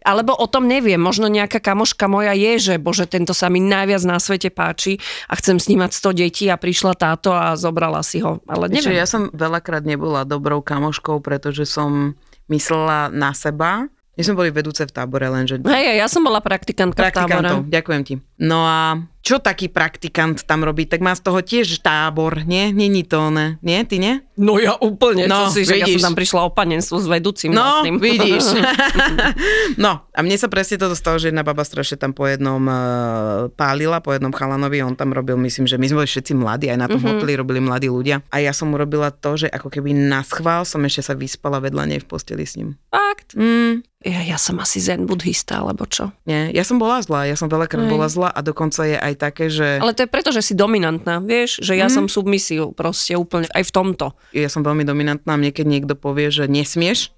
Alebo 0.00 0.32
o 0.32 0.48
tom 0.48 0.64
neviem, 0.64 1.00
možno 1.00 1.28
nejaká 1.28 1.60
kamoška 1.60 2.08
moja 2.08 2.32
je, 2.32 2.72
že 2.72 2.74
bože, 2.80 3.04
tento 3.04 3.36
sa 3.36 3.52
mi 3.52 3.60
najviac 3.60 4.04
na 4.08 4.16
svete 4.16 4.48
páči 4.48 5.00
a 5.28 5.36
chcem 5.36 5.60
s 5.60 5.68
ním 5.68 5.84
mať 5.84 5.92
100 5.92 6.20
detí 6.24 6.44
a 6.48 6.56
prišla 6.56 6.96
táto 6.96 7.36
a 7.36 7.52
zobrala 7.56 8.00
si 8.00 8.24
ho. 8.24 8.40
Ale 8.48 8.72
Neviem. 8.72 8.96
neviem. 8.96 9.00
Ja 9.00 9.08
som 9.08 9.28
veľakrát 9.32 9.84
nebola 9.84 10.24
dobrou 10.24 10.64
kamoškou, 10.64 11.20
pretože 11.20 11.68
som 11.68 12.16
myslela 12.48 13.12
na 13.12 13.36
seba. 13.36 13.92
My 14.14 14.22
sme 14.22 14.34
boli 14.38 14.50
vedúce 14.54 14.86
v 14.86 14.92
tábore, 14.94 15.26
lenže 15.26 15.58
Hej, 15.58 15.98
ja 15.98 16.06
som 16.06 16.22
bola 16.22 16.38
praktikantka 16.38 17.10
v 17.10 17.14
tábore. 17.14 17.66
Ďakujem 17.66 18.02
ti. 18.06 18.14
No 18.38 18.62
a 18.62 19.02
čo 19.24 19.40
taký 19.40 19.72
praktikant 19.72 20.44
tam 20.44 20.68
robí? 20.68 20.84
Tak 20.84 21.00
má 21.00 21.16
z 21.16 21.24
toho 21.24 21.40
tiež 21.40 21.80
tábor, 21.80 22.44
nie? 22.44 22.70
Není 22.76 23.08
to 23.08 23.32
ne? 23.32 23.56
Nie? 23.64 23.82
Ty 23.88 23.96
nie? 23.96 24.14
No 24.36 24.60
ja 24.60 24.76
úplne, 24.76 25.24
No, 25.24 25.48
čo 25.48 25.58
si, 25.58 25.60
že 25.64 25.80
ja 25.80 25.88
vidíš. 25.88 26.04
som 26.04 26.12
tam 26.12 26.16
prišla 26.20 26.40
o 26.44 26.50
panenstvu 26.52 26.98
s 27.00 27.06
vedúcim 27.08 27.50
No, 27.50 27.62
vlastným. 27.62 27.96
vidíš. 27.98 28.44
no, 29.84 30.04
a 30.12 30.18
mne 30.20 30.36
sa 30.36 30.52
presne 30.52 30.76
toto 30.76 30.92
stalo, 30.92 31.16
že 31.16 31.32
jedna 31.32 31.40
baba 31.40 31.64
strašne 31.64 31.96
tam 31.96 32.12
po 32.12 32.28
jednom 32.28 32.60
uh, 32.68 33.48
pálila, 33.56 34.04
po 34.04 34.12
jednom 34.12 34.34
chalanovi, 34.34 34.84
on 34.84 34.92
tam 34.92 35.16
robil, 35.16 35.40
myslím, 35.40 35.64
že 35.64 35.80
my 35.80 35.86
sme 35.88 35.96
boli 36.04 36.10
všetci 36.10 36.32
mladí, 36.36 36.66
aj 36.68 36.78
na 36.78 36.86
tom 36.90 37.00
mm-hmm. 37.00 37.16
hoteli 37.16 37.32
robili 37.34 37.60
mladí 37.64 37.88
ľudia. 37.88 38.20
A 38.28 38.44
ja 38.44 38.52
som 38.52 38.70
urobila 38.76 39.08
to, 39.08 39.40
že 39.40 39.48
ako 39.48 39.72
keby 39.72 39.96
na 39.96 40.20
schvál 40.20 40.68
som 40.68 40.84
ešte 40.84 41.00
sa 41.00 41.14
vyspala 41.16 41.64
vedľa 41.64 41.96
nej 41.96 42.00
v 42.02 42.06
posteli 42.06 42.44
s 42.44 42.60
ním. 42.60 42.76
Fakt? 42.92 43.32
Mm, 43.38 43.80
Ja, 44.04 44.20
ja 44.22 44.36
som 44.36 44.56
asi 44.58 44.78
zen 44.78 45.04
buddhista, 45.04 45.58
alebo 45.58 45.84
čo? 45.84 46.12
nie, 46.24 46.52
ja 46.52 46.60
som 46.60 46.76
bola 46.76 47.00
zlá, 47.00 47.24
ja 47.24 47.34
som 47.34 47.48
veľakrát 47.48 47.88
Hej. 47.88 47.90
bola 47.90 48.04
zlá 48.06 48.28
a 48.28 48.40
dokonca 48.40 48.84
je 48.84 48.94
aj 48.94 49.14
také, 49.16 49.48
že 49.48 49.78
Ale 49.78 49.92
to 49.92 50.04
je 50.04 50.10
preto, 50.10 50.28
že 50.28 50.40
si 50.40 50.52
dominantná, 50.52 51.18
vieš? 51.18 51.56
Že 51.58 51.72
ja 51.74 51.88
Mhm. 51.88 51.94
som 51.94 52.04
submisiu 52.06 52.70
proste 52.70 53.14
úplne 53.14 53.48
aj 53.48 53.64
v 53.64 53.72
tomto. 53.72 54.06
ja 54.30 54.46
som 54.46 54.60
veľmi 54.60 54.82
dominantná, 54.82 55.32
mne 55.32 55.50
keď 55.50 55.66
niekto 55.66 55.94
povie, 55.94 56.28
že 56.28 56.44
nesmieš, 56.46 57.08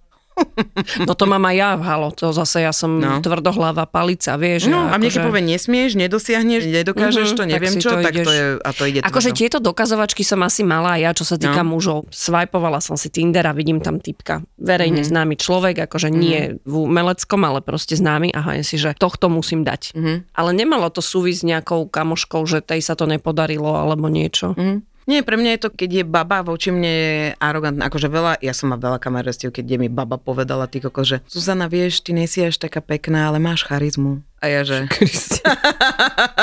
No 1.01 1.13
to 1.13 1.25
mám 1.25 1.43
aj 1.43 1.55
ja, 1.55 1.69
halo, 1.75 2.09
to 2.11 2.29
zase 2.31 2.61
ja 2.61 2.71
som 2.71 2.97
No. 2.97 3.09
no. 3.09 3.21
tvrdohlava 3.21 3.85
palica, 3.85 4.37
vieš. 4.37 4.69
no 4.69 4.85
a 4.85 4.95
mne 4.95 5.07
keď 5.07 5.13
akože- 5.15 5.27
povie 5.27 5.43
nesmieš, 5.47 5.91
nedosiahneš, 5.95 6.63
nedokážeš 6.67 7.27
Mhm, 7.27 7.35
to, 7.35 7.43
tak 7.43 7.51
neviem 7.51 7.73
si 7.73 7.81
čo, 7.81 7.91
to 7.91 7.97
tak 7.99 8.15
to 8.15 8.21
ideš- 8.23 8.33
je, 8.33 8.45
a 8.59 8.71
to 8.71 8.83
ide 8.85 9.01
Akože 9.03 9.31
tieto 9.33 9.59
dokazovačky 9.59 10.23
som 10.23 10.41
asi 10.41 10.61
mala 10.63 10.97
aj 10.97 11.01
ja, 11.01 11.11
čo 11.13 11.25
sa 11.25 11.37
týka 11.37 11.61
No. 11.61 11.67
no. 11.67 11.73
mužov. 11.75 11.99
Swipovala 12.11 12.79
som 12.79 12.95
si 12.95 13.09
Tinder 13.09 13.43
a 13.43 13.53
vidím 13.53 13.81
tam 13.81 13.97
typka. 13.97 14.45
Verejne 14.57 15.01
Mhm. 15.01 15.03
mm-hmm. 15.03 15.13
známy 15.13 15.35
človek, 15.37 15.77
akože 15.83 16.09
mm-hmm. 16.09 16.21
nie 16.21 16.39
v 16.63 16.75
umeleckom, 16.79 17.41
ale 17.41 17.61
proste 17.61 17.95
známy. 17.95 18.33
Aha, 18.33 18.57
je 18.57 18.65
si, 18.65 18.77
že 18.77 18.93
tohto 18.93 19.29
musím 19.29 19.63
dať. 19.63 19.93
Mhm. 19.95 20.15
Ale 20.33 20.51
nemalo 20.53 20.89
to 20.89 21.01
súvisť 21.01 21.39
s 21.39 21.45
nejakou 21.47 21.87
kamoškou, 21.87 22.45
že 22.45 22.61
tej 22.61 22.81
sa 22.81 22.93
to 22.93 23.05
nepodarilo 23.05 23.73
alebo 23.73 24.07
niečo. 24.07 24.53
Mhm. 24.53 24.96
Nie, 25.07 25.23
pre 25.23 25.39
mňa 25.39 25.51
je 25.55 25.63
to, 25.63 25.71
keď 25.71 25.91
je 26.03 26.05
baba 26.05 26.43
voči 26.43 26.75
mne 26.75 26.95
arogantná, 27.39 27.87
akože 27.87 28.11
veľa, 28.11 28.33
ja 28.43 28.51
som 28.51 28.75
mal 28.75 28.83
veľa 28.83 28.99
kamerstiev, 28.99 29.55
keď 29.55 29.65
je 29.65 29.79
mi 29.79 29.87
baba 29.87 30.19
povedala, 30.19 30.67
ty 30.67 30.83
koko, 30.83 31.07
že 31.07 31.23
Zuzana, 31.31 31.71
vieš, 31.71 32.03
ty 32.03 32.11
nesi 32.11 32.43
až 32.43 32.59
taká 32.59 32.83
pekná, 32.83 33.31
ale 33.31 33.39
máš 33.39 33.63
charizmu. 33.63 34.27
A 34.43 34.51
ja 34.51 34.67
že... 34.67 34.91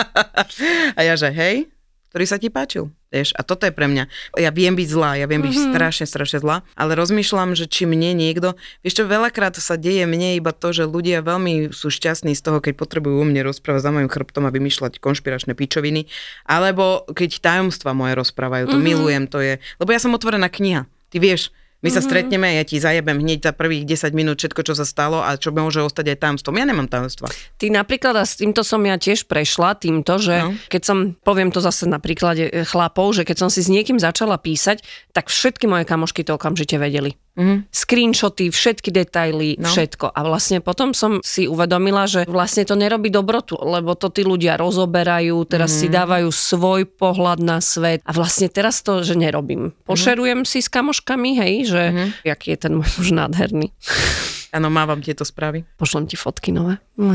a 0.97 1.01
ja 1.03 1.13
že, 1.19 1.27
hej, 1.35 1.72
ktorý 2.13 2.29
sa 2.29 2.37
ti 2.37 2.53
páčil. 2.53 2.93
Vieš, 3.09 3.33
a 3.33 3.41
toto 3.41 3.65
je 3.65 3.73
pre 3.73 3.89
mňa. 3.89 4.05
Ja 4.37 4.53
viem 4.53 4.77
byť 4.77 4.85
zlá, 4.85 5.17
ja 5.17 5.25
viem 5.25 5.41
byť 5.41 5.49
mm-hmm. 5.49 5.73
strašne, 5.73 6.05
strašne 6.05 6.37
zlá, 6.45 6.61
ale 6.77 6.93
rozmýšľam, 6.93 7.57
že 7.57 7.65
či 7.65 7.89
mne 7.89 8.13
niekto, 8.13 8.53
vieš 8.85 9.01
čo, 9.01 9.09
veľakrát 9.09 9.57
sa 9.57 9.81
deje 9.81 10.05
mne 10.05 10.37
iba 10.37 10.53
to, 10.53 10.69
že 10.69 10.85
ľudia 10.85 11.25
veľmi 11.25 11.73
sú 11.73 11.89
šťastní 11.89 12.37
z 12.37 12.41
toho, 12.45 12.61
keď 12.61 12.77
potrebujú 12.77 13.17
u 13.17 13.25
mne 13.25 13.41
rozprávať 13.49 13.89
za 13.89 13.91
mojim 13.93 14.13
chrbtom 14.13 14.45
a 14.45 14.53
vymýšľať 14.53 15.01
konšpiračné 15.01 15.57
pičoviny, 15.57 16.05
alebo 16.45 17.05
keď 17.09 17.41
tajomstva 17.41 17.97
moje 17.97 18.13
rozprávajú, 18.13 18.69
to 18.69 18.77
mm-hmm. 18.77 18.85
milujem, 18.85 19.23
to 19.25 19.41
je, 19.41 19.57
lebo 19.81 19.89
ja 19.89 19.97
som 19.97 20.13
otvorená 20.13 20.53
kniha. 20.53 20.85
Ty 21.09 21.17
vieš, 21.17 21.49
my 21.83 21.91
sa 21.91 21.99
mm-hmm. 21.99 22.07
stretneme, 22.07 22.47
ja 22.55 22.63
ti 22.63 22.79
zajebem 22.79 23.19
hneď 23.19 23.51
za 23.51 23.51
prvých 23.51 23.83
10 23.83 24.15
minút 24.15 24.39
všetko, 24.39 24.63
čo 24.63 24.73
sa 24.73 24.87
stalo 24.87 25.19
a 25.19 25.35
čo 25.35 25.51
môže 25.51 25.83
ostať 25.83 26.15
aj 26.15 26.17
tajomstvom. 26.23 26.55
Ja 26.55 26.63
nemám 26.63 26.87
tajomstva. 26.87 27.27
Ty 27.59 27.65
napríklad, 27.75 28.15
a 28.15 28.23
s 28.23 28.39
týmto 28.39 28.63
som 28.63 28.79
ja 28.87 28.95
tiež 28.95 29.27
prešla, 29.27 29.75
týmto, 29.75 30.15
že 30.15 30.35
no. 30.47 30.55
keď 30.71 30.81
som, 30.81 30.97
poviem 31.27 31.51
to 31.51 31.59
zase 31.59 31.83
na 31.83 31.99
príklade 31.99 32.47
e, 32.47 32.63
chlapov, 32.63 33.19
že 33.19 33.27
keď 33.27 33.35
som 33.43 33.49
si 33.51 33.59
s 33.59 33.67
niekým 33.67 33.99
začala 33.99 34.39
písať, 34.39 34.79
tak 35.11 35.27
všetky 35.27 35.67
moje 35.67 35.83
kamošky 35.83 36.23
to 36.23 36.39
okamžite 36.39 36.79
vedeli. 36.79 37.19
Mm-hmm. 37.33 37.57
Screenshoty, 37.73 38.45
všetky 38.53 38.89
detaily, 38.93 39.57
no. 39.57 39.65
všetko. 39.65 40.13
A 40.13 40.19
vlastne 40.21 40.61
potom 40.61 40.93
som 40.93 41.17
si 41.25 41.49
uvedomila, 41.49 42.05
že 42.05 42.29
vlastne 42.29 42.61
to 42.61 42.77
nerobí 42.77 43.09
dobrotu, 43.09 43.57
lebo 43.57 43.97
to 43.97 44.13
tí 44.13 44.21
ľudia 44.21 44.53
rozoberajú, 44.61 45.41
teraz 45.49 45.73
mm-hmm. 45.73 45.89
si 45.89 45.95
dávajú 45.97 46.29
svoj 46.29 46.81
pohľad 46.93 47.41
na 47.41 47.57
svet 47.57 48.05
a 48.05 48.11
vlastne 48.13 48.53
teraz 48.53 48.85
to, 48.85 49.01
že 49.01 49.17
nerobím. 49.17 49.73
Mhm. 49.73 49.85
Pošerujem 49.89 50.39
mm-hmm. 50.45 50.61
si 50.61 50.61
s 50.61 50.69
kamoškami, 50.69 51.29
hej, 51.41 51.53
že 51.69 51.83
mm-hmm. 51.89 52.29
aký 52.29 52.47
je 52.53 52.59
ten 52.61 52.73
môj 52.77 52.89
muž 53.01 53.09
nádherný. 53.13 53.67
Áno, 54.53 54.69
mávam 54.69 55.01
tieto 55.01 55.25
správy. 55.25 55.65
Pošlem 55.81 56.05
ti 56.05 56.13
fotky 56.13 56.53
nové. 56.53 56.77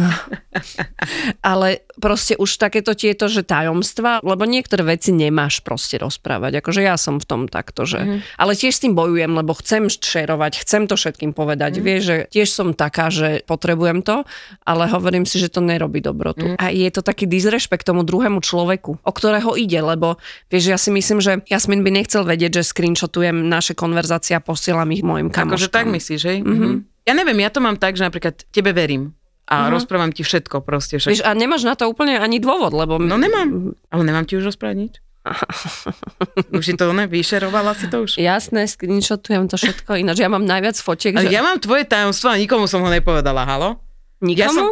Ale 1.46 1.86
proste 2.02 2.34
už 2.34 2.58
takéto 2.58 2.98
tieto, 2.98 3.30
že 3.30 3.46
tajomstva, 3.46 4.18
lebo 4.26 4.42
niektoré 4.42 4.82
veci 4.82 5.14
nemáš 5.14 5.62
proste 5.62 6.02
rozprávať. 6.02 6.58
Akože 6.58 6.82
ja 6.82 6.98
som 6.98 7.22
v 7.22 7.26
tom 7.30 7.42
takto, 7.46 7.86
že... 7.86 8.02
Mm-hmm. 8.02 8.18
Ale 8.42 8.52
tiež 8.58 8.74
s 8.74 8.82
tým 8.82 8.98
bojujem, 8.98 9.30
lebo 9.38 9.54
chcem 9.54 9.86
šerovať, 9.86 10.66
chcem 10.66 10.90
to 10.90 10.98
všetkým 10.98 11.30
povedať. 11.30 11.78
Mm-hmm. 11.78 11.86
Vieš, 11.86 12.02
že 12.02 12.16
tiež 12.26 12.48
som 12.50 12.74
taká, 12.74 13.06
že 13.14 13.46
potrebujem 13.46 14.02
to, 14.02 14.26
ale 14.66 14.90
hovorím 14.90 15.22
si, 15.22 15.38
že 15.38 15.46
to 15.46 15.62
nerobí 15.62 16.02
dobrotu. 16.02 16.42
Mm-hmm. 16.42 16.58
A 16.58 16.74
je 16.74 16.90
to 16.90 17.06
taký 17.06 17.30
disrespekt 17.30 17.86
tomu 17.86 18.02
druhému 18.02 18.42
človeku, 18.42 18.98
o 18.98 19.12
ktorého 19.14 19.54
ide, 19.54 19.78
lebo 19.78 20.18
vieš, 20.50 20.74
ja 20.74 20.78
si 20.78 20.90
myslím, 20.90 21.22
že 21.22 21.38
Jasmin 21.46 21.86
by 21.86 22.02
nechcel 22.02 22.26
vedieť, 22.26 22.58
že 22.58 22.66
screenshotujem 22.66 23.46
naše 23.46 23.78
konverzácie 23.78 24.34
a 24.34 24.42
posielam 24.42 24.90
ich 24.90 25.06
mojim 25.06 25.30
kamoškám. 25.30 25.54
Akože 25.54 25.70
tak 25.70 25.86
myslíš, 25.86 26.22
hej? 26.26 26.38
Mm-hmm. 26.42 26.97
Ja 27.08 27.16
neviem, 27.16 27.40
ja 27.40 27.48
to 27.48 27.64
mám 27.64 27.80
tak, 27.80 27.96
že 27.96 28.04
napríklad 28.04 28.44
tebe 28.52 28.76
verím 28.76 29.16
a 29.48 29.64
uh-huh. 29.64 29.80
rozprávam 29.80 30.12
ti 30.12 30.20
všetko 30.20 30.60
proste. 30.60 31.00
Však... 31.00 31.08
Víš, 31.08 31.24
a 31.24 31.32
nemáš 31.32 31.64
na 31.64 31.72
to 31.72 31.88
úplne 31.88 32.20
ani 32.20 32.36
dôvod, 32.36 32.76
lebo... 32.76 33.00
No 33.00 33.16
nemám, 33.16 33.72
ale 33.88 34.02
nemám 34.04 34.28
ti 34.28 34.36
už 34.36 34.52
rozprávať 34.52 34.76
nič. 34.76 34.94
už 36.56 36.64
si 36.64 36.74
to 36.76 36.92
ne, 36.92 37.08
vyšerovala 37.08 37.72
si 37.72 37.88
to 37.88 38.04
už? 38.04 38.20
Jasné, 38.20 38.68
screenshotujem 38.68 39.48
to 39.48 39.56
všetko, 39.56 39.96
ináč 39.96 40.20
ja 40.20 40.28
mám 40.28 40.44
najviac 40.44 40.76
fotiek. 40.76 41.16
Ale 41.16 41.32
že... 41.32 41.36
ja 41.36 41.40
mám 41.40 41.56
tvoje 41.56 41.88
tajomstvo 41.88 42.28
a 42.28 42.36
nikomu 42.36 42.68
som 42.68 42.84
ho 42.84 42.92
nepovedala, 42.92 43.48
halo? 43.48 43.80
Nikomu? 44.20 44.36
Ja 44.36 44.48
som, 44.52 44.66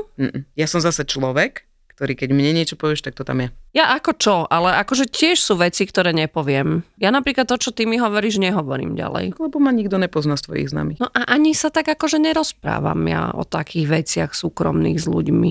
ja 0.53 0.67
som 0.69 0.81
zase 0.85 1.09
človek, 1.09 1.65
ktorý 1.97 2.13
keď 2.13 2.31
mne 2.37 2.61
niečo 2.61 2.77
povieš, 2.77 3.09
tak 3.09 3.17
to 3.17 3.25
tam 3.25 3.41
je. 3.41 3.49
Ja 3.73 3.97
ako 3.97 4.13
čo, 4.21 4.37
ale 4.45 4.77
akože 4.85 5.09
tiež 5.09 5.41
sú 5.41 5.57
veci, 5.57 5.89
ktoré 5.89 6.13
nepoviem. 6.13 6.85
Ja 7.01 7.09
napríklad 7.09 7.49
to, 7.49 7.57
čo 7.57 7.73
ty 7.73 7.89
mi 7.89 7.97
hovoríš, 7.97 8.37
nehovorím 8.37 9.01
ďalej. 9.01 9.41
Lebo 9.41 9.57
ma 9.57 9.73
nikto 9.73 9.97
nepozná 9.97 10.37
z 10.37 10.45
tvojich 10.45 10.77
známych. 10.77 11.01
No 11.01 11.09
a 11.09 11.25
ani 11.25 11.57
sa 11.57 11.73
tak 11.73 11.89
akože 11.89 12.21
nerozprávam 12.21 13.01
ja 13.09 13.33
o 13.33 13.49
takých 13.49 13.89
veciach 13.89 14.31
súkromných 14.37 15.01
s 15.01 15.09
ľuďmi. 15.09 15.51